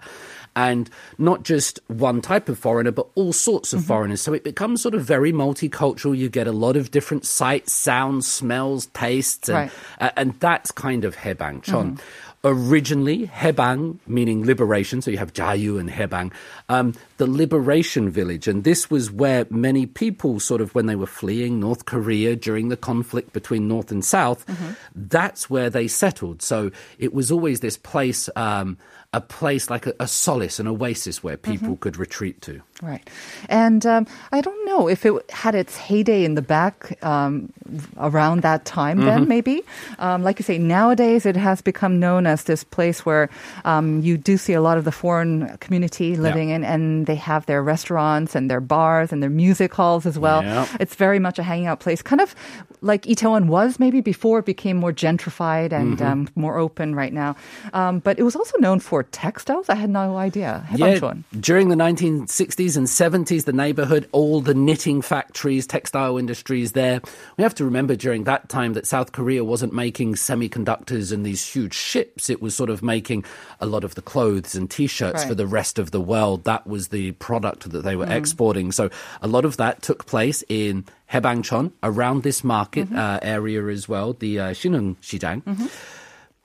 And 0.57 0.89
not 1.17 1.43
just 1.43 1.81
one 1.88 2.21
type 2.21 2.47
of 2.47 2.57
foreigner, 2.57 2.91
but 2.91 3.07
all 3.15 3.33
sorts 3.33 3.74
of 3.74 3.83
foreigners. 3.83 4.21
So 4.21 4.31
it 4.31 4.45
becomes 4.45 4.81
sort 4.81 4.95
of 4.95 5.03
very 5.03 5.33
multicultural. 5.33 6.17
You 6.17 6.29
get 6.29 6.47
a 6.47 6.53
lot 6.53 6.77
of 6.77 6.91
different 6.91 7.25
sights, 7.25 7.74
sounds, 7.74 8.25
smells, 8.25 8.85
tastes, 8.88 9.50
and, 9.50 9.57
Right. 9.57 9.71
uh, 10.00 10.12
and 10.15 10.39
that's 10.39 10.71
kind 10.71 11.03
of 11.03 11.17
Haebangchon. 11.17 12.00
Originally, 12.45 13.27
Haebang, 13.27 13.97
meaning 14.07 14.45
liberation, 14.45 15.01
so 15.01 15.09
you 15.12 15.17
have 15.17 15.33
Jayu 15.33 15.79
and 15.79 15.89
Haebang, 15.89 16.31
um, 16.69 16.93
the 17.17 17.27
liberation 17.27 18.10
village. 18.10 18.48
And 18.48 18.63
this 18.63 18.89
was 18.89 19.12
where 19.12 19.45
many 19.50 19.86
people, 19.86 20.39
sort 20.39 20.62
of 20.62 20.75
when 20.75 20.86
they 20.86 20.95
were 20.95 21.07
fleeing 21.07 21.60
North 21.60 21.86
Korea 21.86 22.36
during 22.36 22.69
the 22.69 22.77
conflict 22.77 23.31
between 23.34 23.67
North 23.67 23.91
and 23.91 24.03
South, 24.03 24.45
that's 24.93 25.50
where 25.50 25.69
they 25.69 25.88
settled. 25.88 26.41
So 26.41 26.72
it 27.00 27.13
was 27.13 27.31
always 27.31 27.60
this 27.60 27.77
place, 27.77 28.29
um, 28.36 28.77
a 29.13 29.22
place 29.22 29.69
like 29.69 29.88
a, 29.88 29.93
a 30.00 30.07
solace, 30.07 30.60
an 30.60 30.67
oasis 30.67 31.24
where 31.24 31.38
people 31.38 31.77
could 31.77 31.95
retreat 31.95 32.41
to. 32.41 32.60
Right. 32.81 33.07
And 33.48 33.86
um, 33.86 34.07
I 34.34 34.41
don't 34.41 34.65
know 34.65 34.89
if 34.89 35.05
it 35.05 35.13
had 35.31 35.55
its 35.55 35.77
heyday 35.77 36.25
in 36.25 36.36
the 36.36 36.41
back 36.41 37.01
um, 37.01 37.53
around 37.98 38.41
that 38.41 38.65
time, 38.65 38.98
Mm-hmm. 38.98 39.05
then 39.07 39.27
maybe. 39.27 39.63
Um, 40.00 40.24
like 40.24 40.39
you 40.39 40.43
say, 40.43 40.57
nowadays 40.57 41.25
it 41.25 41.36
has 41.36 41.62
become 41.62 42.00
known 42.00 42.27
as 42.27 42.43
this 42.43 42.63
place 42.63 43.05
where 43.05 43.29
um, 43.63 44.01
you 44.01 44.17
do 44.17 44.36
see 44.38 44.53
a 44.53 44.62
lot 44.62 44.77
of 44.77 44.84
the 44.84 44.91
foreign 44.91 45.57
community 45.57 46.15
living 46.15 46.50
in, 46.50 46.63
and 46.63 47.04
and 47.05 47.07
they 47.07 47.19
have 47.21 47.45
their 47.45 47.62
restaurants 47.62 48.33
and 48.35 48.50
their 48.50 48.59
bars 48.59 49.12
and 49.12 49.21
their 49.21 49.29
music 49.29 49.74
halls 49.75 50.05
as 50.07 50.17
well. 50.17 50.41
Yeah. 50.41 50.67
It's 50.79 50.95
very 50.95 51.19
much 51.19 51.38
a 51.38 51.43
hanging 51.43 51.67
out 51.67 51.79
place, 51.79 52.01
kind 52.01 52.19
of 52.19 52.33
like 52.82 53.03
Itaewon 53.03 53.48
was 53.48 53.79
maybe 53.79 54.01
before 54.01 54.39
it 54.39 54.46
became 54.46 54.77
more 54.77 54.94
gentrified 54.94 55.72
and 55.72 55.98
mm-hmm. 55.98 56.05
um, 56.05 56.29
more 56.36 56.58
open 56.58 56.96
right 56.96 57.13
now. 57.13 57.36
Um, 57.74 58.00
but 58.00 58.20
it 58.20 58.24
was 58.24 58.36
also 58.36 58.58
known 58.60 58.79
for 58.79 59.03
textiles. 59.03 59.70
I 59.70 59.75
had 59.75 59.89
no 59.89 60.17
idea. 60.17 60.65
Yeah, 60.75 61.13
during 61.39 61.70
the 61.70 61.75
1960s 61.75 62.77
and 62.77 62.88
70s, 62.88 63.46
the 63.46 63.53
neighborhood, 63.53 64.08
all 64.12 64.41
the 64.41 64.53
knitting 64.53 65.01
factories, 65.01 65.67
textile 65.67 66.17
industries 66.17 66.74
there. 66.74 67.01
We 67.38 67.44
have 67.44 67.55
to 67.55 67.65
remember 67.65 67.96
during 67.96 68.25
that 68.25 68.50
time 68.50 68.74
that 68.74 68.88
South 68.88 69.12
Korea 69.12 69.44
wasn't 69.44 69.74
making 69.74 70.15
semiconductors 70.15 71.12
and 71.12 71.25
these 71.25 71.46
huge 71.46 71.74
ships. 71.74 72.29
It 72.29 72.41
was 72.41 72.55
sort 72.55 72.70
of 72.70 72.84
making 72.84 73.25
a 73.60 73.65
lot 73.65 73.84
of 73.84 73.96
the 73.96 74.01
clothes 74.01 74.55
and 74.55 74.70
t-shirts 74.70 75.20
right. 75.20 75.27
for 75.27 75.36
the 75.36 75.48
rest 75.48 75.79
of 75.79 75.91
the 75.91 76.01
world. 76.01 76.44
That 76.44 76.67
was 76.67 76.89
the 76.89 77.12
product 77.13 77.70
that 77.72 77.84
they 77.84 77.96
were 77.96 78.05
mm-hmm. 78.05 78.13
exporting. 78.13 78.72
So 78.72 78.89
a 79.22 79.27
lot 79.27 79.46
of 79.46 79.58
that 79.58 79.82
took 79.82 80.05
place 80.05 80.44
in 80.50 80.86
Haebangchon, 81.12 81.71
around 81.83 82.24
this 82.24 82.43
market 82.43 82.91
uh, 82.91 83.19
area 83.21 83.65
as 83.67 83.88
well, 83.88 84.13
the 84.13 84.39
uh, 84.39 84.50
Shinung 84.51 84.95
Shijang. 85.01 85.69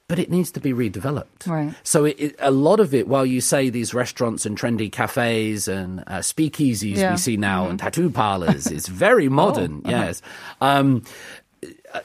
But 0.07 0.19
it 0.19 0.29
needs 0.29 0.51
to 0.53 0.61
be 0.61 0.73
redeveloped. 0.73 1.47
Right. 1.47 1.73
So 1.85 2.05
it, 2.05 2.17
it, 2.19 2.35
a 2.41 2.51
lot 2.51 2.81
of 2.81 2.93
it, 2.95 3.07
while 3.07 3.25
you 3.25 3.41
say 3.41 3.71
these 3.71 3.95
restaurants 3.95 4.45
and 4.45 4.59
trendy 4.59 4.91
cafes 4.91 5.69
and 5.69 6.01
uh, 6.09 6.19
speakeasies 6.19 6.97
Yeah. 6.97 7.13
we 7.13 7.17
see 7.17 7.37
now 7.37 7.69
and 7.69 7.79
tattoo 7.79 8.11
parlors, 8.11 8.67
it's 8.67 8.89
very 9.07 9.29
modern. 9.29 9.83
Yes. 9.87 10.21
Um, 10.61 11.05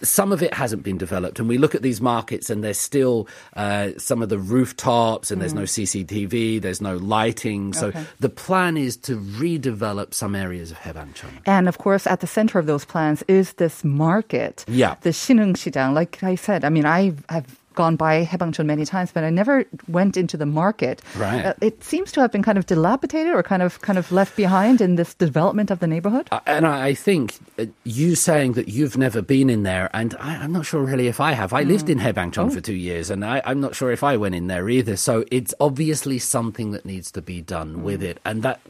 some 0.02 0.32
of 0.32 0.42
it 0.42 0.54
hasn't 0.54 0.84
been 0.84 0.98
developed, 0.98 1.40
and 1.40 1.48
we 1.48 1.58
look 1.58 1.76
at 1.76 1.82
these 1.82 2.02
markets, 2.02 2.50
and 2.50 2.64
there's 2.64 2.78
still 2.80 3.28
uh, 3.56 3.90
some 3.98 4.22
of 4.22 4.30
the 4.30 4.38
rooftops, 4.40 5.32
and 5.32 5.42
there's 5.42 5.54
no 5.54 5.64
CCTV, 5.64 6.62
there's 6.62 6.82
no 6.82 6.96
lighting. 6.98 7.74
So 7.74 7.88
Okay. 7.88 8.04
the 8.20 8.30
plan 8.30 8.78
is 8.78 8.98
to 8.98 9.18
redevelop 9.18 10.14
some 10.14 10.36
areas 10.36 10.72
of 10.72 10.78
Haebangchon. 10.80 11.42
And 11.46 11.68
of 11.68 11.78
course, 11.78 12.08
at 12.08 12.20
the 12.20 12.28
center 12.28 12.60
of 12.60 12.66
those 12.66 12.86
plans 12.86 13.24
is 13.28 13.54
this 13.54 13.84
market. 13.84 14.66
Yeah. 14.68 14.96
The 15.02 15.12
Shinung 15.12 15.56
Like 15.94 16.24
I 16.24 16.36
said, 16.36 16.64
I 16.66 16.70
mean, 16.70 16.86
I 16.86 17.14
have 17.30 17.60
gone 17.76 17.96
by 17.96 18.26
Haebangchon 18.26 18.66
many 18.66 18.86
times, 18.86 19.12
but 19.12 19.24
I 19.24 19.30
never 19.30 19.66
went 19.88 20.18
into 20.18 20.38
the 20.38 20.46
market. 20.46 21.02
Right. 21.18 21.46
Uh, 21.46 21.54
it 21.62 21.84
seems 21.84 22.12
to 22.14 22.22
have 22.22 22.32
been 22.32 22.44
kind 22.44 22.58
of 22.58 22.66
dilapidated 22.66 23.34
or 23.34 23.44
kind 23.44 23.62
of 23.62 23.82
kind 23.82 24.00
of 24.00 24.12
left 24.12 24.36
behind 24.36 24.82
in 24.82 24.96
this 24.96 25.14
development 25.14 25.72
of 25.72 25.80
the 25.80 25.88
neighborhood. 25.88 26.28
Uh, 26.32 26.40
And 26.46 26.66
I 26.66 26.94
think 26.94 27.36
uh, 27.60 27.66
you 27.84 28.16
saying 28.16 28.54
that 28.54 28.68
you've 28.68 28.98
never 28.98 29.22
been 29.22 29.50
in 29.50 29.64
there, 29.64 29.90
and 29.94 30.16
I, 30.20 30.38
I'm 30.38 30.52
not 30.52 30.66
sure 30.66 30.82
really 30.82 31.08
if 31.08 31.20
I 31.20 31.34
have. 31.34 31.54
I 31.54 31.64
lived 31.64 31.90
in 31.90 32.00
Haebangchon 32.00 32.54
for 32.54 32.62
two 32.62 32.74
years, 32.74 33.10
and 33.10 33.24
I, 33.26 33.42
I'm 33.46 33.60
not 33.60 33.76
sure 33.76 33.92
if 33.92 34.04
I 34.04 34.18
went 34.18 34.36
in 34.36 34.48
there 34.48 34.70
either. 34.70 34.96
So 34.96 35.26
it's 35.32 35.54
obviously 35.60 36.20
something 36.20 36.72
that 36.72 36.86
needs 36.86 37.12
to 37.12 37.22
be 37.22 37.42
done 37.42 37.84
with 37.84 38.02
it, 38.02 38.20
and 38.24 38.42
that 38.44 38.62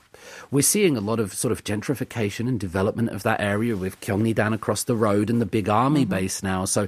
we're 0.50 0.62
seeing 0.62 0.98
a 0.98 1.02
lot 1.02 1.20
of 1.20 1.34
sort 1.34 1.52
of 1.52 1.64
gentrification 1.64 2.48
and 2.48 2.60
development 2.60 3.10
of 3.10 3.24
that 3.24 3.40
area 3.40 3.76
with 3.78 4.00
Gyeongnidan 4.02 4.54
across 4.54 4.84
the 4.84 4.96
road 4.96 5.30
and 5.30 5.40
the 5.42 5.46
big 5.46 5.70
army 5.70 6.06
base 6.06 6.42
now. 6.42 6.66
So 6.66 6.88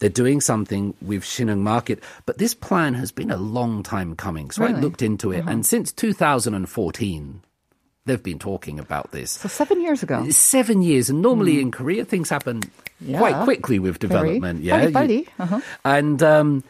they're 0.00 0.10
doing 0.10 0.40
something 0.40 0.94
with 1.00 1.22
Shinung 1.22 1.60
Market, 1.60 2.02
but 2.26 2.38
this 2.38 2.54
plan 2.54 2.94
has 2.94 3.12
been 3.12 3.30
a 3.30 3.36
long 3.36 3.82
time 3.82 4.16
coming. 4.16 4.50
So 4.50 4.64
I 4.64 4.72
looked 4.72 5.02
into 5.02 5.30
it, 5.30 5.40
uh-huh. 5.40 5.50
and 5.50 5.64
since 5.64 5.92
2014. 5.92 7.42
They've 8.10 8.20
been 8.20 8.40
talking 8.40 8.80
about 8.80 9.12
this. 9.12 9.30
So 9.30 9.48
seven 9.48 9.80
years 9.80 10.02
ago. 10.02 10.28
Seven 10.30 10.82
years, 10.82 11.10
and 11.10 11.22
normally 11.22 11.58
mm. 11.58 11.60
in 11.62 11.70
Korea 11.70 12.04
things 12.04 12.28
happen 12.28 12.62
yeah. 13.00 13.18
quite 13.18 13.44
quickly 13.44 13.78
with 13.78 14.00
development. 14.00 14.58
Very. 14.58 14.66
Yeah, 14.66 14.90
buddy, 14.90 14.92
buddy. 14.92 15.28
Uh-huh. 15.38 15.60
and. 15.84 16.22
Um, 16.22 16.64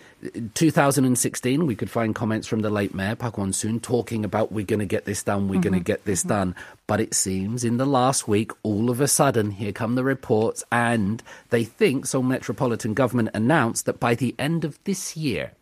2016, 0.53 1.65
we 1.65 1.75
could 1.75 1.89
find 1.89 2.15
comments 2.15 2.47
from 2.47 2.61
the 2.61 2.69
late 2.69 2.95
mayor 2.95 3.17
Park 3.17 3.39
Won 3.39 3.55
Soon 3.55 3.81
talking 3.81 4.23
about 4.23 4.53
we're 4.53 4.67
going 4.67 4.81
to 4.81 4.85
get 4.85 5.07
this 5.07 5.23
done, 5.23 5.49
we're 5.49 5.55
mm-hmm. 5.55 5.63
going 5.63 5.81
to 5.81 5.81
get 5.81 6.05
this 6.05 6.21
mm-hmm. 6.21 6.29
done. 6.29 6.55
But 6.87 7.01
it 7.01 7.15
seems 7.15 7.65
in 7.65 7.79
the 7.79 7.87
last 7.87 8.29
week, 8.29 8.53
all 8.63 8.91
of 8.91 9.01
a 9.01 9.09
sudden, 9.09 9.53
here 9.53 9.73
come 9.73 9.95
the 9.95 10.05
reports, 10.05 10.63
and 10.71 11.23
they 11.49 11.65
think 11.65 12.05
Seoul 12.05 12.23
Metropolitan 12.23 12.93
Government 12.93 13.31
announced 13.33 13.87
that 13.87 13.99
by 13.99 14.15
the 14.15 14.35
end 14.39 14.67
of 14.67 14.79
this 14.85 15.17
year, 15.17 15.53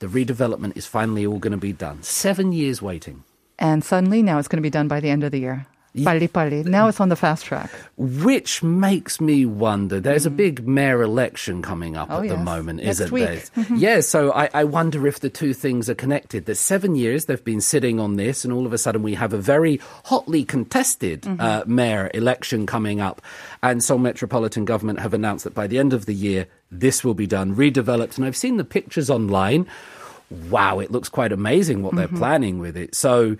the 0.00 0.08
redevelopment 0.08 0.76
is 0.76 0.86
finally 0.86 1.24
all 1.24 1.38
going 1.38 1.52
to 1.52 1.56
be 1.56 1.72
done. 1.72 2.02
Seven 2.02 2.52
years 2.52 2.82
waiting. 2.82 3.22
And 3.58 3.84
suddenly 3.84 4.22
now 4.22 4.38
it's 4.38 4.48
going 4.48 4.58
to 4.58 4.62
be 4.62 4.70
done 4.70 4.88
by 4.88 5.00
the 5.00 5.10
end 5.10 5.24
of 5.24 5.32
the 5.32 5.40
year. 5.40 5.66
Pali 6.04 6.28
Pali. 6.28 6.62
Now 6.62 6.88
it's 6.88 7.00
on 7.00 7.08
the 7.08 7.16
fast 7.16 7.44
track. 7.44 7.70
Which 7.96 8.62
makes 8.62 9.20
me 9.20 9.46
wonder. 9.46 10.00
There's 10.00 10.26
a 10.26 10.30
mm. 10.30 10.36
big 10.36 10.66
mayor 10.66 11.02
election 11.02 11.62
coming 11.62 11.96
up 11.96 12.08
oh, 12.10 12.18
at 12.18 12.26
yes. 12.26 12.32
the 12.32 12.38
moment, 12.38 12.82
Next 12.82 13.00
isn't 13.00 13.12
week. 13.12 13.24
there? 13.24 13.36
Mm-hmm. 13.56 13.76
yeah, 13.76 14.00
so 14.00 14.32
I, 14.32 14.50
I, 14.52 14.64
wonder 14.64 15.06
if 15.06 15.20
the 15.20 15.30
two 15.30 15.54
things 15.54 15.88
are 15.88 15.94
connected. 15.94 16.44
That 16.46 16.56
seven 16.56 16.94
years 16.94 17.24
they've 17.24 17.42
been 17.42 17.60
sitting 17.60 17.98
on 17.98 18.16
this, 18.16 18.44
and 18.44 18.52
all 18.52 18.66
of 18.66 18.72
a 18.72 18.78
sudden 18.78 19.02
we 19.02 19.14
have 19.14 19.32
a 19.32 19.38
very 19.38 19.80
hotly 20.04 20.44
contested 20.44 21.22
mm-hmm. 21.22 21.40
uh, 21.40 21.62
mayor 21.66 22.10
election 22.12 22.66
coming 22.66 23.00
up. 23.00 23.22
And 23.62 23.82
Seoul 23.82 23.98
Metropolitan 23.98 24.64
Government 24.64 25.00
have 25.00 25.14
announced 25.14 25.44
that 25.44 25.54
by 25.54 25.66
the 25.66 25.78
end 25.78 25.92
of 25.92 26.06
the 26.06 26.14
year, 26.14 26.46
this 26.70 27.02
will 27.02 27.14
be 27.14 27.26
done, 27.26 27.56
redeveloped. 27.56 28.18
And 28.18 28.26
I've 28.26 28.36
seen 28.36 28.56
the 28.58 28.64
pictures 28.64 29.08
online 29.08 29.66
Wow, 30.30 30.80
it 30.80 30.90
looks 30.90 31.08
quite 31.08 31.32
amazing 31.32 31.82
what 31.82 31.94
they're 31.94 32.08
mm-hmm. 32.08 32.18
planning 32.18 32.58
with 32.58 32.76
it. 32.76 32.94
So 32.94 33.36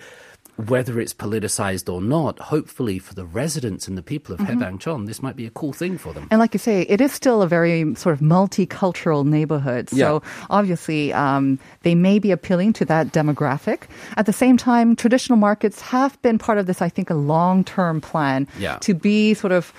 whether 0.56 0.98
it's 0.98 1.12
politicized 1.14 1.92
or 1.92 2.00
not, 2.00 2.38
hopefully 2.38 2.98
for 2.98 3.14
the 3.14 3.24
residents 3.26 3.86
and 3.88 3.96
the 3.96 4.02
people 4.02 4.34
of 4.34 4.40
Haebangchon, 4.40 5.06
this 5.06 5.22
might 5.22 5.36
be 5.36 5.46
a 5.46 5.50
cool 5.50 5.72
thing 5.72 5.98
for 5.98 6.12
them. 6.12 6.26
And 6.30 6.38
like 6.40 6.54
you 6.54 6.58
say, 6.58 6.82
it 6.82 7.00
is 7.00 7.12
still 7.12 7.42
a 7.42 7.46
very 7.46 7.94
sort 7.94 8.14
of 8.14 8.20
multicultural 8.20 9.24
neighborhood. 9.26 9.90
So 9.90 9.96
Yeah. 9.96 10.18
obviously, 10.50 11.12
um, 11.12 11.58
they 11.82 11.94
may 11.94 12.18
be 12.18 12.30
appealing 12.30 12.72
to 12.74 12.84
that 12.86 13.12
demographic. 13.12 13.82
At 14.16 14.26
the 14.26 14.32
same 14.32 14.56
time, 14.56 14.96
traditional 14.96 15.38
markets 15.38 15.80
have 15.82 16.20
been 16.22 16.38
part 16.38 16.58
of 16.58 16.66
this, 16.66 16.80
I 16.80 16.88
think, 16.88 17.10
a 17.10 17.14
long 17.14 17.62
term 17.64 18.00
plan 18.00 18.48
Yeah. 18.58 18.76
to 18.78 18.94
be 18.94 19.34
sort 19.34 19.52
of 19.52 19.72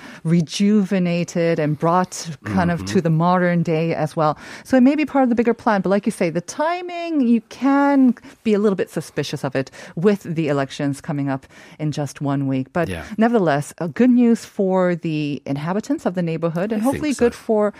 rejuvenated 0.61 1.59
and 1.59 1.77
brought 1.77 2.29
kind 2.45 2.71
of 2.71 2.77
Mm-hmm. 2.77 2.85
to 2.93 3.01
the 3.01 3.09
modern 3.09 3.63
day 3.63 3.95
as 3.95 4.15
well. 4.15 4.37
So 4.63 4.77
it 4.77 4.81
may 4.81 4.95
be 4.95 5.05
part 5.05 5.23
of 5.23 5.29
the 5.29 5.35
bigger 5.35 5.53
plan. 5.55 5.81
But 5.81 5.89
like 5.89 6.05
you 6.05 6.11
say, 6.11 6.29
the 6.29 6.41
timing, 6.41 7.21
you 7.27 7.41
can 7.49 8.13
be 8.43 8.53
a 8.53 8.59
little 8.59 8.75
bit 8.75 8.89
suspicious 8.91 9.43
of 9.43 9.55
it 9.55 9.71
with 9.95 10.21
the 10.23 10.47
elections 10.67 10.99
coming 11.01 11.30
up 11.30 11.45
in 11.80 11.91
just 11.91 12.19
one 12.21 12.45
week. 12.47 12.67
But 12.73 12.89
Yeah. 12.89 13.03
nevertheless, 13.17 13.73
uh, 13.80 13.88
good 13.88 14.10
news 14.10 14.43
for 14.45 14.95
the 14.95 15.41
inhabitants 15.45 16.06
of 16.06 16.13
the 16.15 16.21
neighborhood 16.21 16.71
and 16.73 16.82
I 16.82 16.84
hopefully 16.86 17.13
so. 17.13 17.25
good 17.25 17.34
for 17.36 17.73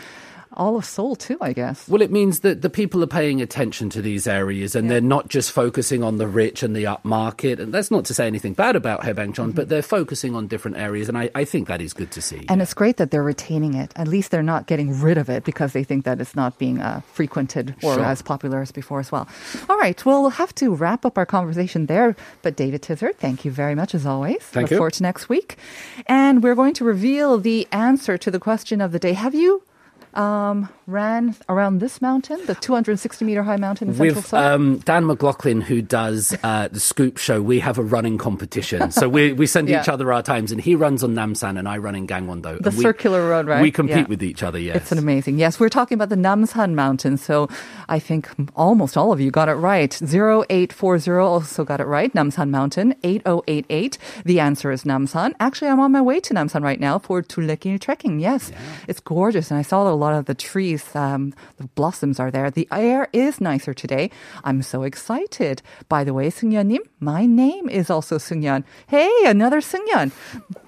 all 0.58 0.76
of 0.76 0.84
Seoul 0.86 1.16
too, 1.16 1.38
I 1.40 1.54
guess. 1.54 1.88
Well, 1.88 2.02
it 2.02 2.12
means 2.12 2.42
that 2.42 2.62
the 2.62 2.70
people 2.70 3.04
are 3.04 3.08
paying 3.08 3.42
attention 3.42 3.90
to 3.92 4.02
these 4.02 4.28
areas 4.28 4.76
and 4.76 4.92
they're 4.92 5.00
not 5.00 5.30
just 5.30 5.52
focusing 5.52 6.04
on 6.04 6.18
the 6.18 6.28
rich 6.28 6.64
and 6.64 6.76
the 6.76 6.84
upmarket. 6.84 7.60
And 7.60 7.74
that's 7.74 7.90
not 7.92 8.06
to 8.06 8.14
say 8.14 8.28
anything 8.28 8.54
bad 8.54 8.76
about 8.76 9.02
Haebangchon, 9.02 9.56
but 9.56 9.70
they're 9.70 9.82
focusing 9.82 10.36
on 10.36 10.48
different 10.48 10.78
areas. 10.78 11.08
And 11.08 11.18
I, 11.18 11.30
I 11.36 11.46
think 11.46 11.68
that 11.68 11.82
is 11.82 11.94
good 11.94 12.12
to 12.12 12.22
see. 12.22 12.46
And 12.50 12.62
it's 12.62 12.74
great 12.74 12.98
that 12.98 13.12
they're 13.12 13.24
retaining 13.24 13.76
it. 13.76 13.94
At 13.96 14.08
least 14.08 14.32
they're 14.32 14.44
not 14.44 14.68
getting 14.68 15.00
rid 15.00 15.18
of 15.18 15.30
it 15.30 15.44
because 15.44 15.74
they 15.74 15.84
think 15.84 16.04
that 16.06 16.20
it's 16.20 16.36
not 16.36 16.58
being 16.58 16.80
uh, 16.82 17.02
frequented 17.14 17.76
or 17.84 17.94
Sure. 17.96 18.04
as 18.04 18.22
popular 18.22 18.62
as 18.62 18.72
before 18.72 19.00
as 19.00 19.12
well. 19.12 19.28
All 19.70 19.78
right, 19.78 20.04
well, 20.06 20.22
we'll 20.22 20.32
have 20.32 20.54
to 20.56 20.74
wrap 20.76 21.06
up 21.06 21.18
our 21.18 21.26
conversation 21.26 21.86
there. 21.86 22.16
But 22.42 22.56
David 22.56 22.82
Tizard, 22.82 23.18
thank 23.20 23.46
you 23.46 23.52
very 23.52 23.76
much 23.76 23.94
as 23.96 24.06
always. 24.06 24.42
Thank 24.42 24.66
Look 24.66 24.72
you. 24.72 24.78
forward 24.78 24.94
to 24.94 25.04
next 25.04 25.30
week. 25.30 25.58
And 26.08 26.42
we're 26.44 26.56
going 26.56 26.74
to 26.76 26.84
reveal 26.84 27.38
the 27.38 27.68
answer 27.72 28.18
to 28.18 28.32
the 28.32 28.40
question 28.40 28.82
of 28.82 28.92
the 28.92 29.00
day. 29.00 29.14
Have 29.14 29.36
you 29.36 29.62
um, 30.18 30.68
ran 30.88 31.36
around 31.50 31.80
this 31.80 32.02
mountain, 32.02 32.40
the 32.46 32.56
260 32.56 33.26
meter 33.26 33.44
high 33.44 33.58
mountain 33.58 33.90
in 33.90 33.94
Central 33.96 34.16
With 34.16 34.34
um, 34.34 34.78
Dan 34.80 35.06
McLaughlin, 35.06 35.60
who 35.60 35.82
does 35.82 36.34
uh, 36.44 36.70
the 36.72 36.80
Scoop 36.80 37.18
Show, 37.18 37.42
we 37.42 37.60
have 37.60 37.78
a 37.78 37.84
running 37.84 38.18
competition. 38.18 38.90
So 38.92 39.10
we, 39.10 39.34
we 39.34 39.46
send 39.48 39.68
Yeah. 39.78 39.82
each 39.82 39.90
other 39.90 40.14
our 40.14 40.24
times, 40.24 40.54
and 40.54 40.62
he 40.62 40.76
runs 40.76 41.04
on 41.04 41.14
Namsan, 41.14 41.60
and 41.60 41.68
I 41.68 41.78
run 41.78 41.94
in 41.96 42.08
Gangwon-do. 42.08 42.60
The 42.62 42.70
we- 42.70 42.82
circular 42.82 43.28
road, 43.30 43.48
right? 43.48 43.62
We 43.62 43.70
compete 43.70 43.98
Yeah. 43.98 44.06
with 44.08 44.24
each 44.24 44.44
other, 44.44 44.58
yes. 44.60 44.78
It's 44.78 44.92
an 44.94 44.98
amazing. 44.98 45.38
Yes, 45.38 45.60
we're 45.60 45.68
talking 45.68 45.96
about 45.98 46.08
the 46.08 46.16
Namsan 46.16 46.74
Mountain. 46.74 47.18
So 47.18 47.50
I 47.90 48.00
think 48.00 48.30
almost 48.56 48.96
all 48.96 49.12
of 49.12 49.20
you 49.20 49.30
got 49.30 49.50
it 49.50 49.56
right. 49.56 49.92
0840 50.02 51.12
also 51.12 51.66
got 51.66 51.82
it 51.82 51.86
right. 51.86 52.14
Namsan 52.14 52.50
Mountain, 52.50 52.96
8088. 53.04 53.98
The 54.24 54.40
answer 54.40 54.72
is 54.72 54.84
Namsan. 54.86 55.34
Actually, 55.42 55.68
I'm 55.70 55.82
on 55.82 55.92
my 55.92 56.02
way 56.02 56.22
to 56.22 56.34
Namsan 56.34 56.64
right 56.64 56.80
now 56.80 56.98
for 56.98 57.22
Tulekil 57.22 57.82
trekking. 57.82 58.20
Yes, 58.22 58.54
it's 58.88 59.02
gorgeous. 59.02 59.52
And 59.52 59.60
I 59.60 59.64
saw 59.64 59.92
a 59.92 59.94
lot 59.94 60.14
of 60.14 60.26
the 60.26 60.34
trees, 60.36 60.77
um, 60.96 61.34
the 61.58 61.68
blossoms 61.76 62.20
are 62.20 62.32
there. 62.32 62.50
The 62.52 62.68
air 62.72 63.08
is 63.14 63.40
nicer 63.42 63.74
today. 63.74 64.12
I'm 64.44 64.62
so 64.62 64.84
excited. 64.84 65.62
By 65.90 66.04
the 66.04 66.14
way, 66.14 66.30
Seungyeon님, 66.30 66.80
my 67.00 67.26
name 67.26 67.70
is 67.70 67.90
also 67.90 68.18
Seungyeon. 68.18 68.64
Hey, 68.88 69.12
another 69.26 69.62
Seungyeon 69.62 70.12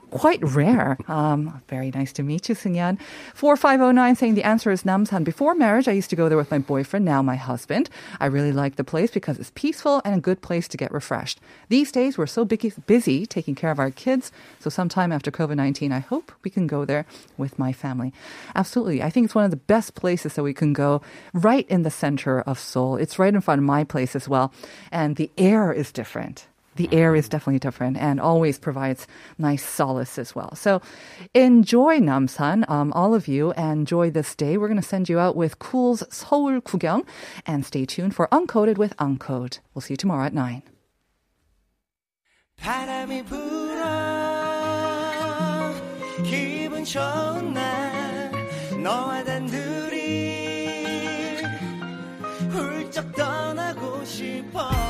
quite 0.10 0.41
rare. 0.43 0.98
Um, 1.08 1.62
very 1.67 1.91
nice 1.91 2.13
to 2.13 2.24
meet 2.24 2.50
you, 2.50 2.56
Singyan. 2.56 3.00
4509 3.34 4.15
saying 4.15 4.36
the 4.36 4.43
answer 4.43 4.72
is 4.72 4.84
Namsan. 4.84 5.24
Before 5.24 5.56
marriage, 5.56 5.88
I 5.88 5.93
used 5.93 6.10
to 6.10 6.15
go 6.15 6.30
there 6.30 6.38
with 6.38 6.52
my 6.52 6.60
boyfriend, 6.60 7.06
now 7.06 7.22
my 7.22 7.36
husband. 7.36 7.89
I 8.19 8.26
really 8.28 8.52
like 8.52 8.76
the 8.76 8.84
place 8.84 9.12
because 9.12 9.39
it's 9.39 9.52
peaceful 9.56 10.02
and 10.04 10.15
a 10.15 10.19
good 10.19 10.41
place 10.41 10.67
to 10.69 10.78
get 10.78 10.91
refreshed. 10.91 11.39
These 11.69 11.91
days, 11.91 12.17
we're 12.17 12.28
so 12.28 12.45
busy, 12.45 13.26
taking 13.26 13.56
care 13.56 13.72
of 13.72 13.80
our 13.80 13.91
kids. 13.91 14.32
So 14.60 14.69
sometime 14.69 15.12
after 15.12 15.32
COVID-19, 15.32 15.91
I 15.91 16.00
hope 16.00 16.32
we 16.43 16.52
can 16.52 16.67
go 16.67 16.86
there 16.86 17.06
with 17.38 17.60
my 17.60 17.74
family. 17.74 18.13
Absolutely. 18.56 19.02
I 19.02 19.10
think 19.10 19.26
it's 19.26 19.36
one 19.36 19.45
of 19.45 19.52
the 19.52 19.58
best 19.58 19.95
places 19.95 20.34
that 20.34 20.43
we 20.43 20.54
can 20.54 20.74
go 20.74 21.02
right 21.34 21.67
in 21.69 21.84
the 21.84 21.91
center 21.91 22.41
of 22.41 22.60
Seoul. 22.60 22.98
It's 22.98 23.19
right 23.19 23.34
in 23.34 23.41
front 23.41 23.60
of 23.60 23.65
my 23.65 23.84
place 23.84 24.15
as 24.15 24.28
well. 24.28 24.54
And 24.91 25.15
the 25.15 25.32
air 25.38 25.72
is 25.72 25.91
different 25.91 26.48
the 26.79 26.89
air 26.93 27.13
is 27.13 27.27
definitely 27.27 27.59
different 27.59 27.97
and 27.97 28.21
always 28.21 28.57
provides 28.57 29.05
nice 29.37 29.65
solace 29.65 30.17
as 30.17 30.33
well. 30.33 30.55
So 30.55 30.81
enjoy 31.33 31.99
Namsan, 31.99 32.67
um, 32.69 32.93
all 32.93 33.13
of 33.13 33.27
you, 33.27 33.51
enjoy 33.53 34.09
this 34.09 34.33
day. 34.33 34.57
We're 34.57 34.69
going 34.69 34.81
to 34.81 34.87
send 34.87 35.09
you 35.09 35.19
out 35.19 35.35
with 35.35 35.59
Cool's 35.59 36.03
Seoul 36.09 36.61
Kugyong 36.61 37.05
and 37.45 37.65
stay 37.65 37.85
tuned 37.85 38.15
for 38.15 38.29
Uncoded 38.29 38.77
with 38.77 38.95
Uncode. 38.95 39.59
We'll 39.73 39.81
see 39.81 39.93
you 39.93 39.97
tomorrow 39.97 40.25
at 40.25 40.33
9. 40.33 40.63
싶어 54.09 54.88